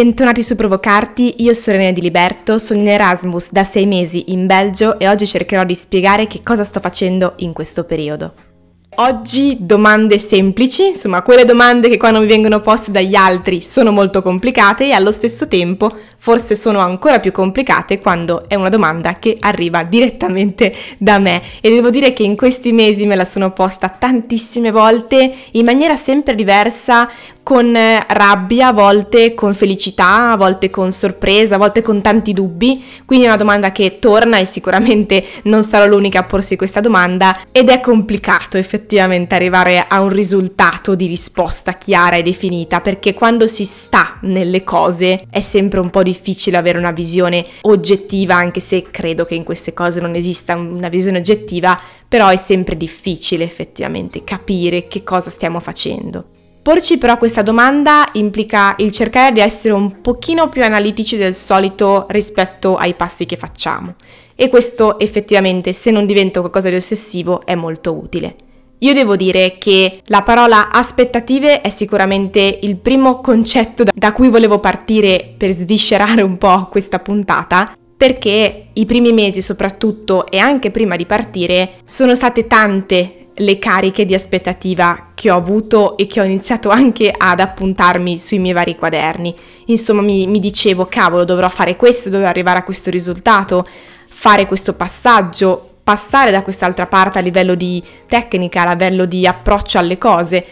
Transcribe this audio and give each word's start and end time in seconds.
Bentornati 0.00 0.42
su 0.42 0.56
Provocarti, 0.56 1.42
io 1.42 1.52
sono 1.52 1.76
Elena 1.76 1.92
Di 1.92 2.00
Liberto, 2.00 2.58
sono 2.58 2.80
in 2.80 2.88
Erasmus 2.88 3.52
da 3.52 3.64
sei 3.64 3.84
mesi 3.84 4.32
in 4.32 4.46
Belgio 4.46 4.98
e 4.98 5.06
oggi 5.06 5.26
cercherò 5.26 5.62
di 5.62 5.74
spiegare 5.74 6.26
che 6.26 6.40
cosa 6.42 6.64
sto 6.64 6.80
facendo 6.80 7.34
in 7.40 7.52
questo 7.52 7.84
periodo. 7.84 8.32
Oggi 8.94 9.58
domande 9.60 10.18
semplici, 10.18 10.86
insomma 10.86 11.20
quelle 11.20 11.44
domande 11.44 11.90
che 11.90 11.98
quando 11.98 12.20
mi 12.20 12.26
vengono 12.26 12.62
poste 12.62 12.90
dagli 12.90 13.14
altri 13.14 13.60
sono 13.60 13.90
molto 13.90 14.22
complicate 14.22 14.86
e 14.86 14.92
allo 14.92 15.12
stesso 15.12 15.46
tempo 15.46 15.94
forse 16.20 16.54
sono 16.54 16.78
ancora 16.80 17.18
più 17.18 17.32
complicate 17.32 17.98
quando 17.98 18.44
è 18.46 18.54
una 18.54 18.68
domanda 18.68 19.14
che 19.14 19.36
arriva 19.40 19.82
direttamente 19.82 20.72
da 20.98 21.18
me. 21.18 21.42
E 21.60 21.70
devo 21.70 21.90
dire 21.90 22.12
che 22.12 22.22
in 22.22 22.36
questi 22.36 22.72
mesi 22.72 23.06
me 23.06 23.16
la 23.16 23.24
sono 23.24 23.52
posta 23.52 23.88
tantissime 23.88 24.70
volte 24.70 25.34
in 25.52 25.64
maniera 25.64 25.96
sempre 25.96 26.34
diversa 26.34 27.08
con 27.42 27.72
rabbia, 27.72 28.68
a 28.68 28.72
volte 28.72 29.34
con 29.34 29.54
felicità, 29.54 30.32
a 30.32 30.36
volte 30.36 30.68
con 30.68 30.92
sorpresa, 30.92 31.54
a 31.54 31.58
volte 31.58 31.82
con 31.82 32.02
tanti 32.02 32.32
dubbi, 32.32 32.84
quindi 33.06 33.24
è 33.24 33.28
una 33.28 33.38
domanda 33.38 33.72
che 33.72 33.98
torna 33.98 34.38
e 34.38 34.44
sicuramente 34.44 35.24
non 35.44 35.64
sarò 35.64 35.86
l'unica 35.86 36.20
a 36.20 36.24
porsi 36.24 36.56
questa 36.56 36.80
domanda. 36.80 37.36
Ed 37.50 37.70
è 37.70 37.80
complicato 37.80 38.58
effettivamente 38.58 39.34
arrivare 39.34 39.84
a 39.88 40.00
un 40.00 40.10
risultato 40.10 40.94
di 40.94 41.06
risposta 41.06 41.72
chiara 41.72 42.16
e 42.16 42.22
definita 42.22 42.80
perché 42.80 43.14
quando 43.14 43.46
si 43.46 43.64
sta 43.64 44.18
nelle 44.22 44.62
cose 44.62 45.26
è 45.30 45.40
sempre 45.40 45.80
un 45.80 45.88
po' 45.88 46.02
difficile 46.02 46.09
avere 46.58 46.78
una 46.78 46.90
visione 46.90 47.46
oggettiva 47.62 48.34
anche 48.34 48.60
se 48.60 48.86
credo 48.90 49.24
che 49.24 49.34
in 49.34 49.44
queste 49.44 49.72
cose 49.72 50.00
non 50.00 50.14
esista 50.14 50.54
una 50.56 50.88
visione 50.88 51.18
oggettiva, 51.18 51.78
però 52.08 52.28
è 52.28 52.36
sempre 52.36 52.76
difficile 52.76 53.44
effettivamente 53.44 54.24
capire 54.24 54.88
che 54.88 55.02
cosa 55.02 55.30
stiamo 55.30 55.60
facendo. 55.60 56.24
Porci 56.62 56.98
però 56.98 57.16
questa 57.16 57.42
domanda 57.42 58.08
implica 58.12 58.74
il 58.78 58.92
cercare 58.92 59.32
di 59.32 59.40
essere 59.40 59.72
un 59.72 60.02
pochino 60.02 60.48
più 60.50 60.62
analitici 60.62 61.16
del 61.16 61.34
solito 61.34 62.06
rispetto 62.10 62.76
ai 62.76 62.94
passi 62.94 63.24
che 63.24 63.36
facciamo 63.36 63.94
e 64.34 64.48
questo 64.48 64.98
effettivamente 64.98 65.72
se 65.72 65.90
non 65.90 66.06
diventa 66.06 66.40
qualcosa 66.40 66.68
di 66.68 66.76
ossessivo 66.76 67.44
è 67.46 67.54
molto 67.54 67.94
utile. 67.94 68.36
Io 68.82 68.94
devo 68.94 69.14
dire 69.14 69.58
che 69.58 70.00
la 70.06 70.22
parola 70.22 70.70
aspettative 70.70 71.60
è 71.60 71.68
sicuramente 71.68 72.60
il 72.62 72.76
primo 72.76 73.20
concetto 73.20 73.84
da 73.94 74.12
cui 74.12 74.28
volevo 74.30 74.58
partire 74.58 75.34
per 75.36 75.50
sviscerare 75.52 76.22
un 76.22 76.38
po' 76.38 76.68
questa 76.70 76.98
puntata, 76.98 77.76
perché 77.94 78.68
i 78.72 78.86
primi 78.86 79.12
mesi 79.12 79.42
soprattutto 79.42 80.26
e 80.26 80.38
anche 80.38 80.70
prima 80.70 80.96
di 80.96 81.04
partire 81.04 81.74
sono 81.84 82.14
state 82.14 82.46
tante 82.46 83.26
le 83.34 83.58
cariche 83.58 84.06
di 84.06 84.14
aspettativa 84.14 85.10
che 85.14 85.30
ho 85.30 85.36
avuto 85.36 85.98
e 85.98 86.06
che 86.06 86.20
ho 86.20 86.24
iniziato 86.24 86.70
anche 86.70 87.12
ad 87.14 87.40
appuntarmi 87.40 88.18
sui 88.18 88.38
miei 88.38 88.54
vari 88.54 88.76
quaderni. 88.76 89.34
Insomma, 89.66 90.00
mi, 90.00 90.26
mi 90.26 90.40
dicevo, 90.40 90.86
cavolo, 90.86 91.24
dovrò 91.24 91.50
fare 91.50 91.76
questo, 91.76 92.08
dovrò 92.08 92.28
arrivare 92.28 92.60
a 92.60 92.64
questo 92.64 92.88
risultato, 92.88 93.66
fare 94.08 94.46
questo 94.46 94.72
passaggio, 94.72 95.69
passare 95.90 96.30
da 96.30 96.42
quest'altra 96.42 96.86
parte 96.86 97.18
a 97.18 97.20
livello 97.20 97.56
di 97.56 97.82
tecnica, 98.06 98.62
a 98.62 98.70
livello 98.74 99.06
di 99.06 99.26
approccio 99.26 99.76
alle 99.76 99.98
cose. 99.98 100.44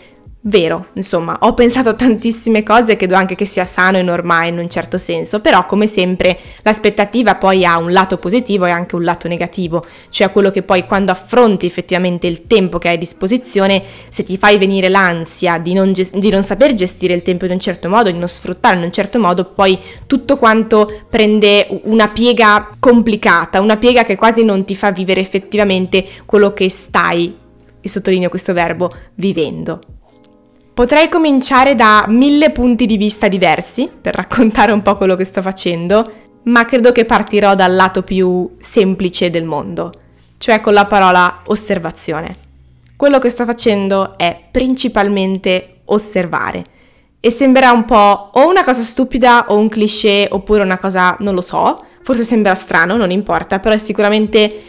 Vero, 0.49 0.87
insomma, 0.95 1.37
ho 1.43 1.53
pensato 1.53 1.91
a 1.91 1.95
tantissime 1.95 2.63
cose, 2.63 2.97
credo 2.97 3.15
anche 3.15 3.35
che 3.35 3.45
sia 3.45 3.67
sano 3.67 3.99
e 3.99 4.03
normale 4.03 4.49
in 4.49 4.57
un 4.57 4.71
certo 4.71 4.97
senso, 4.97 5.43
però 5.43 5.67
come 5.67 5.87
sempre 5.87 6.39
l'aspettativa 6.63 7.35
poi 7.35 7.67
ha 7.67 7.77
un 7.77 7.93
lato 7.93 8.17
positivo 8.17 8.65
e 8.65 8.71
anche 8.71 8.95
un 8.95 9.05
lato 9.05 9.29
negativo, 9.29 9.85
cioè 10.09 10.33
quello 10.33 10.51
che 10.51 10.63
poi 10.63 10.87
quando 10.87 11.13
affronti 11.13 11.67
effettivamente 11.67 12.27
il 12.27 12.47
tempo 12.47 12.79
che 12.79 12.89
hai 12.89 12.95
a 12.95 12.99
disposizione, 12.99 13.83
se 14.09 14.23
ti 14.23 14.39
fai 14.39 14.57
venire 14.57 14.89
l'ansia 14.89 15.59
di 15.59 15.75
non, 15.75 15.93
gest- 15.93 16.17
di 16.17 16.31
non 16.31 16.43
saper 16.43 16.73
gestire 16.73 17.13
il 17.13 17.21
tempo 17.21 17.45
in 17.45 17.51
un 17.51 17.61
certo 17.61 17.91
modo, 17.91 18.11
di 18.11 18.17
non 18.17 18.27
sfruttarlo 18.27 18.79
in 18.79 18.87
un 18.87 18.93
certo 18.93 19.19
modo, 19.19 19.45
poi 19.45 19.79
tutto 20.07 20.39
quanto 20.39 21.03
prende 21.11 21.69
una 21.83 22.09
piega 22.09 22.71
complicata, 22.79 23.61
una 23.61 23.77
piega 23.77 24.03
che 24.03 24.17
quasi 24.17 24.45
non 24.45 24.65
ti 24.65 24.75
fa 24.75 24.93
vivere 24.93 25.21
effettivamente 25.21 26.07
quello 26.25 26.55
che 26.55 26.71
stai, 26.71 27.37
e 27.83 27.89
sottolineo 27.91 28.31
questo 28.31 28.55
verbo, 28.55 28.91
vivendo. 29.17 29.81
Potrei 30.79 31.09
cominciare 31.09 31.75
da 31.75 32.05
mille 32.07 32.53
punti 32.53 32.87
di 32.87 32.97
vista 32.97 33.27
diversi 33.27 33.91
per 34.01 34.15
raccontare 34.15 34.71
un 34.71 34.81
po' 34.81 34.97
quello 34.97 35.17
che 35.17 35.25
sto 35.25 35.43
facendo, 35.43 36.09
ma 36.45 36.67
credo 36.67 36.93
che 36.93 37.05
partirò 37.05 37.57
dal 37.57 37.75
lato 37.75 38.05
più 38.05 38.49
semplice 38.61 39.29
del 39.29 39.43
mondo, 39.43 39.91
cioè 40.39 40.61
con 40.61 40.75
la 40.75 40.85
parola 40.85 41.41
osservazione. 41.47 42.37
Quello 42.95 43.19
che 43.19 43.29
sto 43.29 43.45
facendo 43.45 44.17
è 44.17 44.41
principalmente 44.53 45.81
osservare 45.87 46.63
e 47.19 47.33
sembrerà 47.33 47.73
un 47.73 47.85
po' 47.85 48.31
o 48.35 48.49
una 48.49 48.63
cosa 48.63 48.83
stupida 48.83 49.47
o 49.49 49.59
un 49.59 49.69
cliché 49.69 50.29
oppure 50.31 50.63
una 50.63 50.79
cosa, 50.79 51.17
non 51.19 51.35
lo 51.35 51.41
so, 51.41 51.77
forse 52.05 52.23
sembra 52.23 52.55
strano, 52.55 52.97
non 52.97 53.11
importa, 53.11 53.59
però 53.59 53.75
è 53.75 53.79
sicuramente 53.79 54.63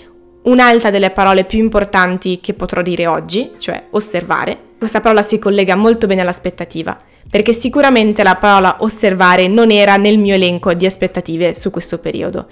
un'altra 0.46 0.90
delle 0.90 1.12
parole 1.12 1.44
più 1.44 1.60
importanti 1.60 2.40
che 2.42 2.56
potrò 2.56 2.82
dire 2.82 3.06
oggi, 3.06 3.52
cioè 3.60 3.90
osservare. 3.92 4.69
Questa 4.80 5.02
parola 5.02 5.24
si 5.24 5.40
collega 5.40 5.76
molto 5.76 6.08
bene 6.08 6.22
all'aspettativa, 6.22 6.98
perché 7.30 7.52
sicuramente 7.52 8.24
la 8.24 8.38
parola 8.38 8.78
osservare 8.80 9.50
non 9.50 9.72
era 9.72 9.98
nel 9.98 10.18
mio 10.18 10.36
elenco 10.36 10.74
di 10.74 10.86
aspettative 10.86 11.54
su 11.54 11.70
questo 11.70 12.00
periodo. 12.00 12.48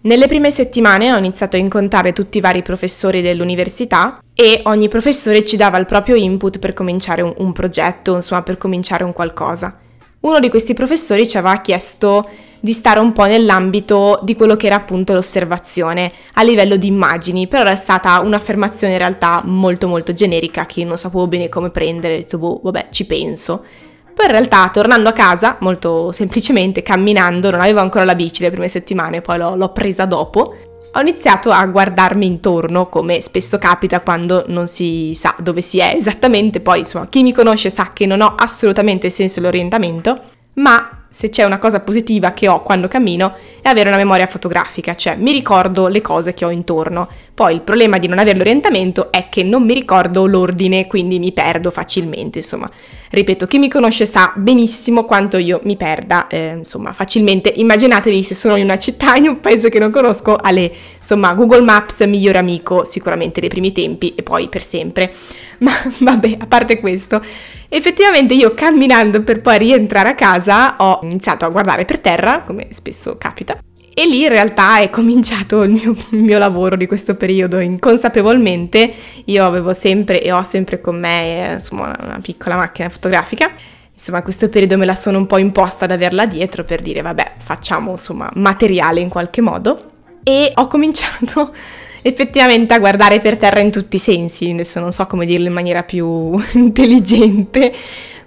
Nelle 0.00 0.26
prime 0.26 0.50
settimane 0.50 1.12
ho 1.12 1.18
iniziato 1.18 1.56
a 1.56 1.58
incontrare 1.58 2.14
tutti 2.14 2.38
i 2.38 2.40
vari 2.40 2.62
professori 2.62 3.20
dell'università 3.20 4.20
e 4.32 4.62
ogni 4.64 4.88
professore 4.88 5.44
ci 5.44 5.58
dava 5.58 5.76
il 5.76 5.84
proprio 5.84 6.14
input 6.14 6.58
per 6.58 6.72
cominciare 6.72 7.20
un, 7.20 7.34
un 7.36 7.52
progetto, 7.52 8.14
insomma 8.14 8.42
per 8.42 8.56
cominciare 8.56 9.04
un 9.04 9.12
qualcosa. 9.12 9.78
Uno 10.26 10.40
di 10.40 10.48
questi 10.48 10.74
professori 10.74 11.28
ci 11.28 11.36
aveva 11.36 11.60
chiesto 11.60 12.28
di 12.58 12.72
stare 12.72 12.98
un 12.98 13.12
po' 13.12 13.26
nell'ambito 13.26 14.18
di 14.24 14.34
quello 14.34 14.56
che 14.56 14.66
era 14.66 14.74
appunto 14.74 15.12
l'osservazione 15.12 16.10
a 16.32 16.42
livello 16.42 16.74
di 16.74 16.88
immagini, 16.88 17.46
però 17.46 17.70
è 17.70 17.76
stata 17.76 18.18
un'affermazione 18.18 18.94
in 18.94 18.98
realtà 18.98 19.42
molto 19.44 19.86
molto 19.86 20.12
generica 20.12 20.66
che 20.66 20.80
io 20.80 20.88
non 20.88 20.98
sapevo 20.98 21.28
bene 21.28 21.48
come 21.48 21.70
prendere, 21.70 22.14
ho 22.14 22.16
detto 22.16 22.38
boh, 22.38 22.58
vabbè, 22.60 22.88
ci 22.90 23.06
penso. 23.06 23.64
Poi 24.12 24.24
in 24.24 24.32
realtà 24.32 24.68
tornando 24.72 25.10
a 25.10 25.12
casa, 25.12 25.58
molto 25.60 26.10
semplicemente, 26.10 26.82
camminando, 26.82 27.52
non 27.52 27.60
avevo 27.60 27.78
ancora 27.78 28.04
la 28.04 28.16
bici 28.16 28.42
le 28.42 28.50
prime 28.50 28.66
settimane, 28.66 29.20
poi 29.20 29.38
l'ho, 29.38 29.54
l'ho 29.54 29.70
presa 29.70 30.06
dopo, 30.06 30.56
ho 30.96 31.00
iniziato 31.00 31.50
a 31.50 31.64
guardarmi 31.66 32.24
intorno, 32.24 32.88
come 32.88 33.20
spesso 33.20 33.58
capita 33.58 34.00
quando 34.00 34.44
non 34.48 34.66
si 34.66 35.12
sa 35.14 35.34
dove 35.38 35.60
si 35.60 35.78
è 35.78 35.92
esattamente, 35.94 36.60
poi 36.60 36.80
insomma 36.80 37.06
chi 37.08 37.22
mi 37.22 37.32
conosce 37.32 37.68
sa 37.68 37.90
che 37.92 38.06
non 38.06 38.22
ho 38.22 38.34
assolutamente 38.34 39.10
senso 39.10 39.40
dell'orientamento, 39.40 40.18
ma 40.54 41.04
se 41.10 41.28
c'è 41.28 41.44
una 41.44 41.58
cosa 41.58 41.80
positiva 41.80 42.32
che 42.32 42.48
ho 42.48 42.62
quando 42.62 42.88
cammino 42.88 43.30
è 43.60 43.68
avere 43.68 43.88
una 43.88 43.98
memoria 43.98 44.26
fotografica, 44.26 44.96
cioè 44.96 45.16
mi 45.16 45.32
ricordo 45.32 45.86
le 45.88 46.00
cose 46.00 46.32
che 46.32 46.46
ho 46.46 46.50
intorno. 46.50 47.08
Poi 47.36 47.52
il 47.52 47.60
problema 47.60 47.98
di 47.98 48.08
non 48.08 48.18
avere 48.18 48.38
l'orientamento 48.38 49.12
è 49.12 49.28
che 49.28 49.42
non 49.42 49.62
mi 49.62 49.74
ricordo 49.74 50.24
l'ordine, 50.24 50.86
quindi 50.86 51.18
mi 51.18 51.32
perdo 51.32 51.70
facilmente, 51.70 52.38
insomma. 52.38 52.70
Ripeto, 53.10 53.46
chi 53.46 53.58
mi 53.58 53.68
conosce 53.68 54.06
sa 54.06 54.32
benissimo 54.34 55.04
quanto 55.04 55.36
io 55.36 55.60
mi 55.64 55.76
perda, 55.76 56.28
eh, 56.28 56.54
insomma, 56.56 56.94
facilmente. 56.94 57.52
Immaginatevi 57.54 58.22
se 58.22 58.34
sono 58.34 58.56
in 58.56 58.64
una 58.64 58.78
città, 58.78 59.16
in 59.16 59.28
un 59.28 59.40
paese 59.40 59.68
che 59.68 59.78
non 59.78 59.90
conosco, 59.90 60.38
alle, 60.40 60.72
insomma, 60.96 61.34
Google 61.34 61.60
Maps 61.60 62.00
migliore 62.06 62.38
amico 62.38 62.86
sicuramente 62.86 63.40
dei 63.40 63.50
primi 63.50 63.70
tempi 63.70 64.14
e 64.14 64.22
poi 64.22 64.48
per 64.48 64.62
sempre. 64.62 65.12
Ma 65.60 65.72
vabbè, 65.98 66.36
a 66.38 66.46
parte 66.46 66.80
questo, 66.80 67.22
effettivamente 67.68 68.32
io 68.32 68.54
camminando 68.54 69.22
per 69.22 69.42
poi 69.42 69.58
rientrare 69.58 70.08
a 70.08 70.14
casa 70.14 70.76
ho 70.78 71.00
iniziato 71.02 71.44
a 71.44 71.50
guardare 71.50 71.84
per 71.84 72.00
terra, 72.00 72.40
come 72.40 72.68
spesso 72.70 73.18
capita, 73.18 73.58
e 73.98 74.06
lì 74.06 74.24
in 74.24 74.28
realtà 74.28 74.80
è 74.80 74.90
cominciato 74.90 75.62
il 75.62 75.70
mio, 75.70 75.96
il 76.10 76.18
mio, 76.18 76.36
lavoro 76.36 76.76
di 76.76 76.86
questo 76.86 77.14
periodo 77.14 77.60
inconsapevolmente. 77.60 78.92
Io 79.24 79.42
avevo 79.42 79.72
sempre 79.72 80.20
e 80.22 80.30
ho 80.32 80.42
sempre 80.42 80.82
con 80.82 81.00
me 81.00 81.52
insomma, 81.54 81.96
una 82.02 82.18
piccola 82.20 82.56
macchina 82.56 82.90
fotografica. 82.90 83.50
Insomma, 83.94 84.20
questo 84.20 84.50
periodo 84.50 84.76
me 84.76 84.84
la 84.84 84.94
sono 84.94 85.16
un 85.16 85.24
po' 85.24 85.38
imposta 85.38 85.86
ad 85.86 85.92
averla 85.92 86.26
dietro 86.26 86.62
per 86.62 86.82
dire, 86.82 87.00
vabbè, 87.00 87.36
facciamo 87.38 87.92
insomma 87.92 88.28
materiale 88.34 89.00
in 89.00 89.08
qualche 89.08 89.40
modo. 89.40 89.78
E 90.22 90.52
ho 90.54 90.66
cominciato 90.66 91.54
effettivamente 92.02 92.74
a 92.74 92.78
guardare 92.78 93.20
per 93.20 93.38
terra 93.38 93.60
in 93.60 93.70
tutti 93.70 93.96
i 93.96 93.98
sensi, 93.98 94.50
adesso 94.50 94.78
non 94.78 94.92
so 94.92 95.06
come 95.06 95.24
dirlo 95.24 95.46
in 95.46 95.54
maniera 95.54 95.84
più 95.84 96.38
intelligente, 96.52 97.72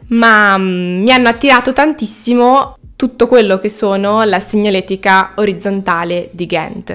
ma 0.08 0.56
um, 0.56 1.02
mi 1.04 1.12
hanno 1.12 1.30
attirato 1.30 1.74
tantissimo 1.74 2.79
tutto 3.00 3.28
quello 3.28 3.60
che 3.60 3.70
sono 3.70 4.24
la 4.24 4.42
segnaletica 4.42 5.32
orizzontale 5.36 6.28
di 6.34 6.46
Gantt. 6.46 6.92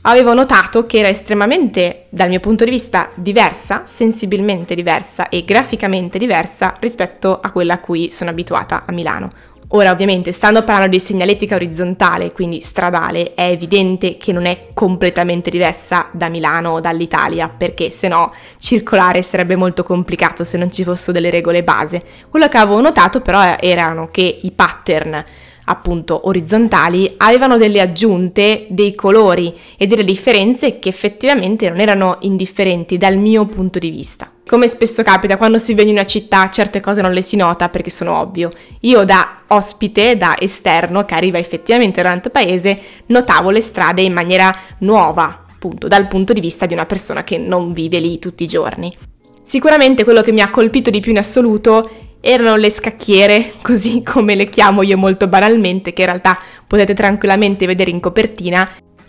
Avevo 0.00 0.32
notato 0.32 0.82
che 0.82 1.00
era 1.00 1.10
estremamente, 1.10 2.06
dal 2.08 2.30
mio 2.30 2.40
punto 2.40 2.64
di 2.64 2.70
vista, 2.70 3.10
diversa, 3.12 3.82
sensibilmente 3.84 4.74
diversa 4.74 5.28
e 5.28 5.44
graficamente 5.44 6.16
diversa 6.16 6.74
rispetto 6.80 7.38
a 7.38 7.50
quella 7.50 7.74
a 7.74 7.80
cui 7.80 8.10
sono 8.10 8.30
abituata 8.30 8.84
a 8.86 8.92
Milano, 8.92 9.30
Ora 9.70 9.90
ovviamente 9.90 10.30
stando 10.30 10.62
parlando 10.62 10.96
di 10.96 11.00
segnaletica 11.00 11.56
orizzontale, 11.56 12.30
quindi 12.32 12.60
stradale, 12.60 13.34
è 13.34 13.48
evidente 13.48 14.16
che 14.16 14.30
non 14.30 14.46
è 14.46 14.68
completamente 14.72 15.50
diversa 15.50 16.08
da 16.12 16.28
Milano 16.28 16.70
o 16.70 16.80
dall'Italia, 16.80 17.48
perché 17.48 17.90
se 17.90 18.06
no 18.06 18.32
circolare 18.58 19.22
sarebbe 19.22 19.56
molto 19.56 19.82
complicato 19.82 20.44
se 20.44 20.56
non 20.56 20.70
ci 20.70 20.84
fossero 20.84 21.12
delle 21.12 21.30
regole 21.30 21.64
base. 21.64 22.00
Quello 22.30 22.46
che 22.46 22.58
avevo 22.58 22.80
notato 22.80 23.20
però 23.20 23.56
erano 23.58 24.06
che 24.06 24.38
i 24.42 24.52
pattern 24.52 25.24
appunto 25.68 26.28
orizzontali 26.28 27.14
avevano 27.16 27.56
delle 27.56 27.80
aggiunte, 27.80 28.66
dei 28.68 28.94
colori 28.94 29.52
e 29.76 29.88
delle 29.88 30.04
differenze 30.04 30.78
che 30.78 30.90
effettivamente 30.90 31.68
non 31.68 31.80
erano 31.80 32.18
indifferenti 32.20 32.96
dal 32.98 33.16
mio 33.16 33.46
punto 33.46 33.80
di 33.80 33.90
vista. 33.90 34.30
Come 34.48 34.68
spesso 34.68 35.02
capita 35.02 35.36
quando 35.36 35.58
si 35.58 35.74
viene 35.74 35.90
in 35.90 35.96
una 35.96 36.06
città 36.06 36.48
certe 36.50 36.78
cose 36.78 37.02
non 37.02 37.12
le 37.12 37.20
si 37.20 37.34
nota 37.34 37.68
perché 37.68 37.90
sono 37.90 38.20
ovvio. 38.20 38.52
Io 38.82 39.02
da 39.04 39.40
ospite, 39.48 40.16
da 40.16 40.36
esterno 40.38 41.04
che 41.04 41.14
arriva 41.14 41.36
effettivamente 41.38 42.00
da 42.00 42.10
un 42.10 42.14
altro 42.14 42.30
paese, 42.30 42.80
notavo 43.06 43.50
le 43.50 43.60
strade 43.60 44.02
in 44.02 44.12
maniera 44.12 44.56
nuova, 44.78 45.46
appunto, 45.52 45.88
dal 45.88 46.06
punto 46.06 46.32
di 46.32 46.38
vista 46.38 46.64
di 46.64 46.74
una 46.74 46.86
persona 46.86 47.24
che 47.24 47.38
non 47.38 47.72
vive 47.72 47.98
lì 47.98 48.20
tutti 48.20 48.44
i 48.44 48.46
giorni. 48.46 48.96
Sicuramente 49.42 50.04
quello 50.04 50.22
che 50.22 50.30
mi 50.30 50.40
ha 50.40 50.50
colpito 50.50 50.90
di 50.90 51.00
più 51.00 51.10
in 51.10 51.18
assoluto 51.18 51.90
erano 52.20 52.54
le 52.54 52.70
scacchiere, 52.70 53.54
così 53.62 54.04
come 54.04 54.36
le 54.36 54.48
chiamo 54.48 54.82
io 54.82 54.96
molto 54.96 55.26
banalmente, 55.26 55.92
che 55.92 56.02
in 56.02 56.06
realtà 56.06 56.38
potete 56.64 56.94
tranquillamente 56.94 57.66
vedere 57.66 57.90
in 57.90 57.98
copertina. 57.98 58.64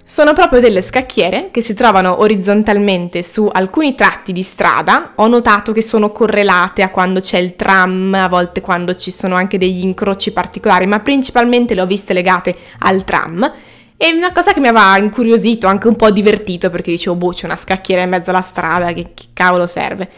Sono 0.10 0.32
proprio 0.32 0.62
delle 0.62 0.82
scacchiere 0.82 1.50
che 1.52 1.60
si 1.60 1.74
trovano 1.74 2.22
orizzontalmente 2.22 3.22
su 3.22 3.50
alcuni 3.52 3.94
tratti 3.94 4.32
di 4.32 4.42
strada. 4.42 5.12
Ho 5.16 5.28
notato 5.28 5.74
che 5.74 5.82
sono 5.82 6.14
correlate 6.14 6.82
a 6.82 6.92
quando 6.92 7.20
c'è 7.20 7.40
il 7.40 7.58
tram, 7.58 8.14
a 8.14 8.30
volte 8.30 8.62
quando 8.62 8.96
ci 8.96 9.12
sono 9.12 9.36
anche 9.36 9.58
degli 9.58 9.84
incroci 9.84 10.32
particolari, 10.32 10.86
ma 10.86 11.02
principalmente 11.02 11.74
le 11.74 11.82
ho 11.82 11.86
viste 11.86 12.14
legate 12.14 12.56
al 12.80 13.04
tram. 13.04 13.54
E 13.98 14.14
una 14.14 14.32
cosa 14.32 14.54
che 14.54 14.62
mi 14.62 14.70
aveva 14.70 14.98
incuriosito, 14.98 15.68
anche 15.68 15.90
un 15.90 15.98
po' 15.98 16.10
divertito, 16.10 16.70
perché 16.70 16.92
dicevo, 16.92 17.18
boh, 17.18 17.32
c'è 17.32 17.44
una 17.44 17.58
scacchiera 17.58 18.04
in 18.04 18.10
mezzo 18.10 18.30
alla 18.30 18.40
strada, 18.40 18.94
che, 18.94 19.12
che 19.14 19.26
cavolo 19.34 19.68
serve? 19.68 20.10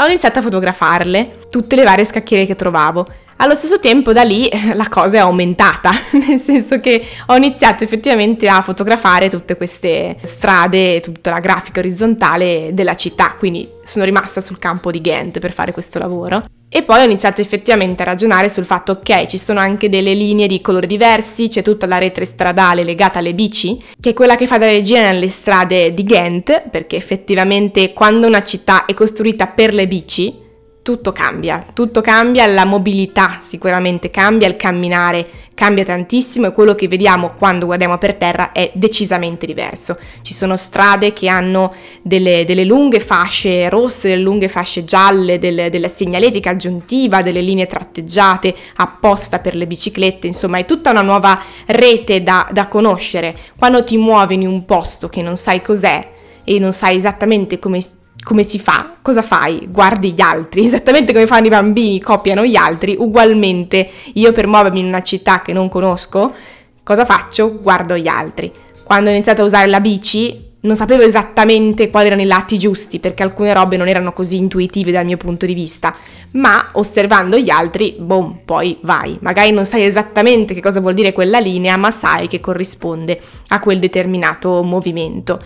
ho 0.00 0.06
iniziato 0.06 0.38
a 0.38 0.42
fotografarle, 0.42 1.46
tutte 1.50 1.74
le 1.74 1.82
varie 1.82 2.04
scacchiere 2.04 2.46
che 2.46 2.54
trovavo. 2.54 3.06
Allo 3.40 3.54
stesso 3.54 3.78
tempo 3.78 4.12
da 4.12 4.24
lì 4.24 4.50
la 4.74 4.88
cosa 4.88 5.18
è 5.18 5.20
aumentata, 5.20 5.92
nel 6.26 6.40
senso 6.40 6.80
che 6.80 7.00
ho 7.26 7.36
iniziato 7.36 7.84
effettivamente 7.84 8.48
a 8.48 8.62
fotografare 8.62 9.28
tutte 9.28 9.56
queste 9.56 10.16
strade, 10.22 10.98
tutta 10.98 11.30
la 11.30 11.38
grafica 11.38 11.78
orizzontale 11.78 12.70
della 12.72 12.96
città, 12.96 13.36
quindi 13.38 13.68
sono 13.84 14.04
rimasta 14.04 14.40
sul 14.40 14.58
campo 14.58 14.90
di 14.90 15.00
Ghent 15.00 15.38
per 15.38 15.52
fare 15.52 15.70
questo 15.70 16.00
lavoro. 16.00 16.46
E 16.68 16.82
poi 16.82 17.00
ho 17.00 17.04
iniziato 17.04 17.40
effettivamente 17.40 18.02
a 18.02 18.06
ragionare 18.06 18.48
sul 18.48 18.64
fatto, 18.64 18.92
ok, 18.92 19.26
ci 19.26 19.38
sono 19.38 19.60
anche 19.60 19.88
delle 19.88 20.14
linee 20.14 20.48
di 20.48 20.60
colori 20.60 20.88
diversi, 20.88 21.46
c'è 21.46 21.62
tutta 21.62 21.86
la 21.86 21.98
rete 21.98 22.24
stradale 22.24 22.82
legata 22.82 23.20
alle 23.20 23.34
bici, 23.34 23.80
che 24.00 24.10
è 24.10 24.14
quella 24.14 24.34
che 24.34 24.48
fa 24.48 24.58
da 24.58 24.66
regia 24.66 25.00
nelle 25.00 25.28
strade 25.28 25.94
di 25.94 26.02
Ghent, 26.02 26.70
perché 26.70 26.96
effettivamente 26.96 27.92
quando 27.92 28.26
una 28.26 28.42
città 28.42 28.84
è 28.84 28.94
costruita 28.94 29.46
per 29.46 29.72
le 29.72 29.86
bici, 29.86 30.46
tutto 30.88 31.12
cambia, 31.12 31.66
tutto 31.74 32.00
cambia, 32.00 32.46
la 32.46 32.64
mobilità 32.64 33.40
sicuramente 33.40 34.08
cambia, 34.08 34.48
il 34.48 34.56
camminare 34.56 35.28
cambia 35.52 35.84
tantissimo 35.84 36.46
e 36.46 36.52
quello 36.52 36.74
che 36.74 36.88
vediamo 36.88 37.34
quando 37.34 37.66
guardiamo 37.66 37.98
per 37.98 38.14
terra 38.14 38.52
è 38.52 38.70
decisamente 38.72 39.44
diverso. 39.44 39.98
Ci 40.22 40.32
sono 40.32 40.56
strade 40.56 41.12
che 41.12 41.28
hanno 41.28 41.74
delle, 42.00 42.46
delle 42.46 42.64
lunghe 42.64 43.00
fasce 43.00 43.68
rosse, 43.68 44.08
delle 44.08 44.22
lunghe 44.22 44.48
fasce 44.48 44.84
gialle, 44.84 45.38
delle, 45.38 45.68
della 45.68 45.88
segnaletica 45.88 46.48
aggiuntiva, 46.48 47.20
delle 47.20 47.42
linee 47.42 47.66
tratteggiate 47.66 48.54
apposta 48.76 49.40
per 49.40 49.56
le 49.56 49.66
biciclette, 49.66 50.26
insomma 50.26 50.56
è 50.56 50.64
tutta 50.64 50.88
una 50.88 51.02
nuova 51.02 51.38
rete 51.66 52.22
da, 52.22 52.48
da 52.50 52.66
conoscere. 52.66 53.36
Quando 53.58 53.84
ti 53.84 53.98
muovi 53.98 54.36
in 54.36 54.46
un 54.46 54.64
posto 54.64 55.10
che 55.10 55.20
non 55.20 55.36
sai 55.36 55.60
cos'è 55.60 56.12
e 56.44 56.58
non 56.58 56.72
sai 56.72 56.96
esattamente 56.96 57.58
come 57.58 57.82
come 58.22 58.42
si 58.42 58.58
fa? 58.58 58.96
Cosa 59.00 59.22
fai? 59.22 59.68
Guardi 59.70 60.12
gli 60.12 60.20
altri, 60.20 60.64
esattamente 60.66 61.12
come 61.12 61.26
fanno 61.26 61.46
i 61.46 61.50
bambini, 61.50 62.00
copiano 62.00 62.44
gli 62.44 62.56
altri, 62.56 62.96
ugualmente 62.98 63.88
io 64.14 64.32
per 64.32 64.46
muovermi 64.46 64.80
in 64.80 64.86
una 64.86 65.02
città 65.02 65.42
che 65.42 65.52
non 65.52 65.68
conosco, 65.68 66.34
cosa 66.82 67.04
faccio? 67.04 67.58
Guardo 67.60 67.96
gli 67.96 68.08
altri. 68.08 68.50
Quando 68.82 69.10
ho 69.10 69.12
iniziato 69.12 69.42
a 69.42 69.44
usare 69.44 69.66
la 69.66 69.80
bici 69.80 70.46
non 70.60 70.74
sapevo 70.74 71.02
esattamente 71.02 71.88
quali 71.88 72.08
erano 72.08 72.22
i 72.22 72.26
lati 72.26 72.58
giusti 72.58 72.98
perché 72.98 73.22
alcune 73.22 73.54
robe 73.54 73.76
non 73.76 73.86
erano 73.86 74.12
così 74.12 74.36
intuitive 74.36 74.90
dal 74.90 75.04
mio 75.04 75.16
punto 75.16 75.46
di 75.46 75.54
vista, 75.54 75.94
ma 76.32 76.70
osservando 76.72 77.38
gli 77.38 77.48
altri, 77.48 77.94
boom, 77.96 78.40
poi 78.44 78.76
vai. 78.82 79.16
Magari 79.20 79.52
non 79.52 79.66
sai 79.66 79.84
esattamente 79.84 80.54
che 80.54 80.60
cosa 80.60 80.80
vuol 80.80 80.94
dire 80.94 81.12
quella 81.12 81.38
linea, 81.38 81.76
ma 81.76 81.92
sai 81.92 82.26
che 82.26 82.40
corrisponde 82.40 83.20
a 83.48 83.60
quel 83.60 83.78
determinato 83.78 84.62
movimento. 84.62 85.40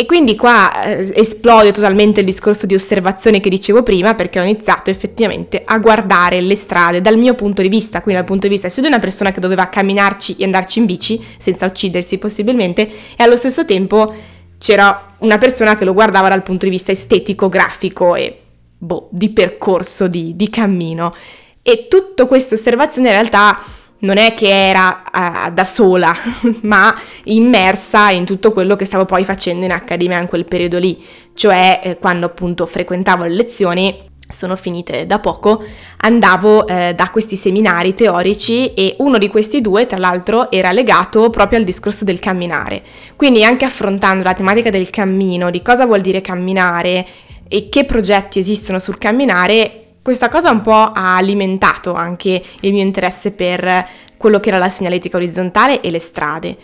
E 0.00 0.06
quindi 0.06 0.36
qua 0.36 0.84
eh, 0.84 1.10
esplode 1.12 1.72
totalmente 1.72 2.20
il 2.20 2.26
discorso 2.26 2.66
di 2.66 2.74
osservazione 2.74 3.40
che 3.40 3.50
dicevo 3.50 3.82
prima 3.82 4.14
perché 4.14 4.38
ho 4.38 4.44
iniziato 4.44 4.90
effettivamente 4.90 5.60
a 5.64 5.76
guardare 5.78 6.40
le 6.40 6.54
strade 6.54 7.00
dal 7.00 7.18
mio 7.18 7.34
punto 7.34 7.62
di 7.62 7.68
vista, 7.68 8.00
quindi 8.00 8.20
dal 8.20 8.30
punto 8.30 8.46
di 8.46 8.52
vista 8.52 8.68
sia 8.68 8.80
di 8.80 8.86
una 8.86 9.00
persona 9.00 9.32
che 9.32 9.40
doveva 9.40 9.68
camminarci 9.68 10.36
e 10.38 10.44
andarci 10.44 10.78
in 10.78 10.86
bici 10.86 11.20
senza 11.38 11.66
uccidersi 11.66 12.18
possibilmente 12.18 12.88
e 13.16 13.24
allo 13.24 13.34
stesso 13.34 13.64
tempo 13.64 14.14
c'era 14.56 15.16
una 15.18 15.36
persona 15.36 15.76
che 15.76 15.84
lo 15.84 15.94
guardava 15.94 16.28
dal 16.28 16.44
punto 16.44 16.66
di 16.66 16.70
vista 16.70 16.92
estetico, 16.92 17.48
grafico 17.48 18.14
e 18.14 18.40
boh, 18.78 19.08
di 19.10 19.30
percorso, 19.30 20.06
di, 20.06 20.36
di 20.36 20.48
cammino. 20.48 21.12
E 21.60 21.88
tutta 21.88 22.26
questa 22.26 22.54
osservazione 22.54 23.08
in 23.08 23.14
realtà 23.14 23.60
non 24.00 24.16
è 24.16 24.34
che 24.34 24.68
era 24.68 25.02
uh, 25.12 25.52
da 25.52 25.64
sola, 25.64 26.14
ma 26.62 26.94
immersa 27.24 28.10
in 28.10 28.24
tutto 28.24 28.52
quello 28.52 28.76
che 28.76 28.84
stavo 28.84 29.04
poi 29.04 29.24
facendo 29.24 29.64
in 29.64 29.72
accademia 29.72 30.20
in 30.20 30.28
quel 30.28 30.44
periodo 30.44 30.78
lì, 30.78 31.02
cioè 31.34 31.80
eh, 31.82 31.98
quando 31.98 32.26
appunto 32.26 32.66
frequentavo 32.66 33.24
le 33.24 33.34
lezioni 33.34 34.06
sono 34.28 34.56
finite 34.56 35.06
da 35.06 35.18
poco, 35.20 35.64
andavo 35.98 36.66
eh, 36.66 36.92
da 36.94 37.08
questi 37.10 37.34
seminari 37.34 37.94
teorici 37.94 38.74
e 38.74 38.94
uno 38.98 39.16
di 39.16 39.28
questi 39.28 39.60
due, 39.60 39.86
tra 39.86 39.96
l'altro, 39.96 40.50
era 40.50 40.70
legato 40.70 41.30
proprio 41.30 41.58
al 41.58 41.64
discorso 41.64 42.04
del 42.04 42.18
camminare. 42.18 42.82
Quindi 43.16 43.42
anche 43.42 43.64
affrontando 43.64 44.22
la 44.22 44.34
tematica 44.34 44.68
del 44.68 44.90
cammino, 44.90 45.50
di 45.50 45.62
cosa 45.62 45.86
vuol 45.86 46.02
dire 46.02 46.20
camminare 46.20 47.06
e 47.48 47.68
che 47.70 47.86
progetti 47.86 48.38
esistono 48.38 48.78
sul 48.78 48.98
camminare, 48.98 49.87
questa 50.02 50.28
cosa 50.28 50.50
un 50.50 50.60
po' 50.60 50.72
ha 50.72 51.16
alimentato 51.16 51.94
anche 51.94 52.42
il 52.60 52.72
mio 52.72 52.82
interesse 52.82 53.32
per 53.32 53.86
quello 54.16 54.40
che 54.40 54.48
era 54.48 54.58
la 54.58 54.68
segnaletica 54.68 55.16
orizzontale 55.16 55.80
e 55.80 55.90
le 55.90 56.00
strade. 56.00 56.56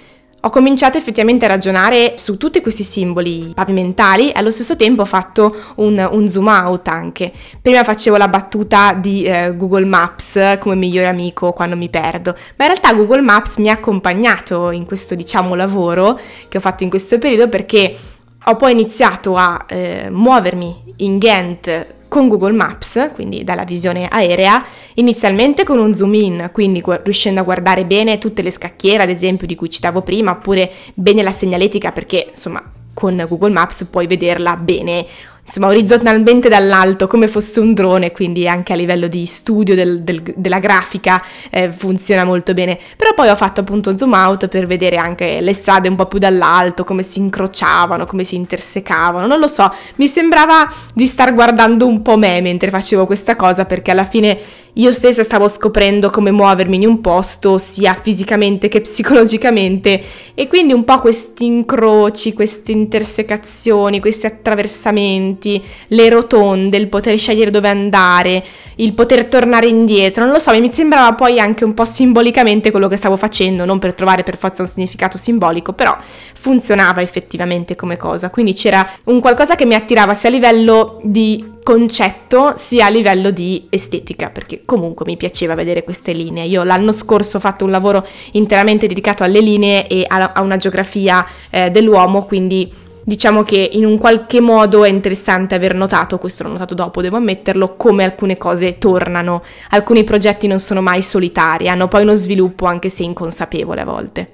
Ho 0.44 0.50
cominciato 0.50 0.98
effettivamente 0.98 1.46
a 1.46 1.48
ragionare 1.48 2.14
su 2.16 2.36
tutti 2.36 2.60
questi 2.60 2.82
simboli 2.82 3.52
pavimentali 3.54 4.28
e 4.28 4.38
allo 4.38 4.50
stesso 4.50 4.76
tempo 4.76 5.00
ho 5.00 5.06
fatto 5.06 5.56
un, 5.76 6.06
un 6.10 6.28
zoom 6.28 6.48
out 6.48 6.86
anche. 6.88 7.32
Prima 7.62 7.82
facevo 7.82 8.18
la 8.18 8.28
battuta 8.28 8.92
di 8.92 9.24
eh, 9.24 9.56
Google 9.56 9.86
Maps 9.86 10.58
come 10.58 10.74
migliore 10.74 11.06
amico 11.06 11.52
quando 11.52 11.76
mi 11.76 11.88
perdo, 11.88 12.32
ma 12.56 12.66
in 12.66 12.72
realtà 12.72 12.92
Google 12.92 13.22
Maps 13.22 13.56
mi 13.56 13.70
ha 13.70 13.72
accompagnato 13.72 14.70
in 14.70 14.84
questo 14.84 15.14
diciamo 15.14 15.54
lavoro 15.54 16.20
che 16.48 16.58
ho 16.58 16.60
fatto 16.60 16.82
in 16.82 16.90
questo 16.90 17.16
periodo 17.16 17.48
perché 17.48 17.96
ho 18.44 18.56
poi 18.56 18.72
iniziato 18.72 19.38
a 19.38 19.64
eh, 19.66 20.08
muovermi 20.10 20.94
in 20.96 21.16
Ghent 21.16 21.86
con 22.14 22.28
Google 22.28 22.52
Maps, 22.52 23.10
quindi 23.12 23.42
dalla 23.42 23.64
visione 23.64 24.06
aerea, 24.06 24.64
inizialmente 24.94 25.64
con 25.64 25.80
un 25.80 25.96
zoom 25.96 26.14
in, 26.14 26.50
quindi 26.52 26.80
gu- 26.80 27.00
riuscendo 27.02 27.40
a 27.40 27.42
guardare 27.42 27.84
bene 27.86 28.18
tutte 28.18 28.40
le 28.40 28.52
scacchiere, 28.52 29.02
ad 29.02 29.08
esempio, 29.08 29.48
di 29.48 29.56
cui 29.56 29.68
citavo 29.68 30.00
prima, 30.00 30.30
oppure 30.30 30.70
bene 30.94 31.24
la 31.24 31.32
segnaletica 31.32 31.90
perché, 31.90 32.28
insomma, 32.30 32.62
con 32.92 33.26
Google 33.28 33.50
Maps 33.50 33.86
puoi 33.90 34.06
vederla 34.06 34.54
bene 34.54 35.04
insomma 35.46 35.66
orizzontalmente 35.66 36.48
dall'alto 36.48 37.06
come 37.06 37.28
fosse 37.28 37.60
un 37.60 37.74
drone, 37.74 38.12
quindi 38.12 38.48
anche 38.48 38.72
a 38.72 38.76
livello 38.76 39.06
di 39.06 39.26
studio 39.26 39.74
del, 39.74 40.02
del, 40.02 40.22
della 40.36 40.58
grafica 40.58 41.22
eh, 41.50 41.70
funziona 41.70 42.24
molto 42.24 42.54
bene. 42.54 42.78
Però 42.96 43.12
poi 43.14 43.28
ho 43.28 43.36
fatto 43.36 43.60
appunto 43.60 43.96
zoom 43.96 44.12
out 44.12 44.48
per 44.48 44.66
vedere 44.66 44.96
anche 44.96 45.40
le 45.40 45.52
strade 45.52 45.88
un 45.88 45.96
po' 45.96 46.06
più 46.06 46.18
dall'alto, 46.18 46.84
come 46.84 47.02
si 47.02 47.18
incrociavano, 47.18 48.06
come 48.06 48.24
si 48.24 48.36
intersecavano, 48.36 49.26
non 49.26 49.38
lo 49.38 49.46
so, 49.46 49.72
mi 49.96 50.08
sembrava 50.08 50.72
di 50.92 51.06
star 51.06 51.34
guardando 51.34 51.86
un 51.86 52.02
po' 52.02 52.16
me 52.16 52.40
mentre 52.40 52.70
facevo 52.70 53.06
questa 53.06 53.36
cosa 53.36 53.64
perché 53.64 53.90
alla 53.90 54.04
fine 54.06 54.38
io 54.76 54.90
stessa 54.92 55.22
stavo 55.22 55.46
scoprendo 55.46 56.10
come 56.10 56.32
muovermi 56.32 56.76
in 56.76 56.86
un 56.86 57.00
posto 57.00 57.58
sia 57.58 57.94
fisicamente 58.00 58.66
che 58.66 58.80
psicologicamente 58.80 60.02
e 60.34 60.48
quindi 60.48 60.72
un 60.72 60.82
po' 60.84 60.98
questi 60.98 61.44
incroci, 61.44 62.32
queste 62.32 62.72
intersecazioni, 62.72 64.00
questi 64.00 64.26
attraversamenti, 64.26 65.33
le 65.38 66.08
rotonde, 66.08 66.76
il 66.76 66.88
poter 66.88 67.18
scegliere 67.18 67.50
dove 67.50 67.68
andare, 67.68 68.44
il 68.76 68.92
poter 68.92 69.26
tornare 69.26 69.66
indietro, 69.66 70.24
non 70.24 70.32
lo 70.32 70.38
so, 70.38 70.50
mi 70.58 70.72
sembrava 70.72 71.14
poi 71.14 71.38
anche 71.40 71.64
un 71.64 71.74
po' 71.74 71.84
simbolicamente 71.84 72.70
quello 72.70 72.88
che 72.88 72.96
stavo 72.96 73.16
facendo, 73.16 73.64
non 73.64 73.78
per 73.78 73.94
trovare 73.94 74.22
per 74.22 74.36
forza 74.36 74.62
un 74.62 74.68
significato 74.68 75.18
simbolico, 75.18 75.72
però 75.72 75.96
funzionava 76.34 77.02
effettivamente 77.02 77.76
come 77.76 77.96
cosa, 77.96 78.30
quindi 78.30 78.52
c'era 78.52 78.88
un 79.04 79.20
qualcosa 79.20 79.56
che 79.56 79.66
mi 79.66 79.74
attirava 79.74 80.14
sia 80.14 80.28
a 80.28 80.32
livello 80.32 80.98
di 81.02 81.52
concetto 81.64 82.52
sia 82.56 82.86
a 82.86 82.88
livello 82.90 83.30
di 83.30 83.66
estetica, 83.70 84.28
perché 84.28 84.60
comunque 84.66 85.06
mi 85.06 85.16
piaceva 85.16 85.54
vedere 85.54 85.82
queste 85.82 86.12
linee. 86.12 86.44
Io 86.44 86.62
l'anno 86.62 86.92
scorso 86.92 87.38
ho 87.38 87.40
fatto 87.40 87.64
un 87.64 87.70
lavoro 87.70 88.06
interamente 88.32 88.86
dedicato 88.86 89.24
alle 89.24 89.40
linee 89.40 89.86
e 89.86 90.04
a 90.06 90.42
una 90.42 90.58
geografia 90.58 91.26
eh, 91.48 91.70
dell'uomo, 91.70 92.26
quindi 92.26 92.70
diciamo 93.04 93.42
che 93.42 93.68
in 93.72 93.84
un 93.84 93.98
qualche 93.98 94.40
modo 94.40 94.84
è 94.84 94.88
interessante 94.88 95.54
aver 95.54 95.74
notato, 95.74 96.18
questo 96.18 96.42
l'ho 96.42 96.50
notato 96.50 96.74
dopo, 96.74 97.02
devo 97.02 97.16
ammetterlo, 97.16 97.76
come 97.76 98.04
alcune 98.04 98.38
cose 98.38 98.78
tornano, 98.78 99.42
alcuni 99.70 100.04
progetti 100.04 100.46
non 100.46 100.58
sono 100.58 100.80
mai 100.80 101.02
solitari, 101.02 101.68
hanno 101.68 101.88
poi 101.88 102.02
uno 102.02 102.14
sviluppo 102.14 102.66
anche 102.66 102.88
se 102.88 103.02
inconsapevole 103.02 103.80
a 103.80 103.84
volte. 103.84 104.28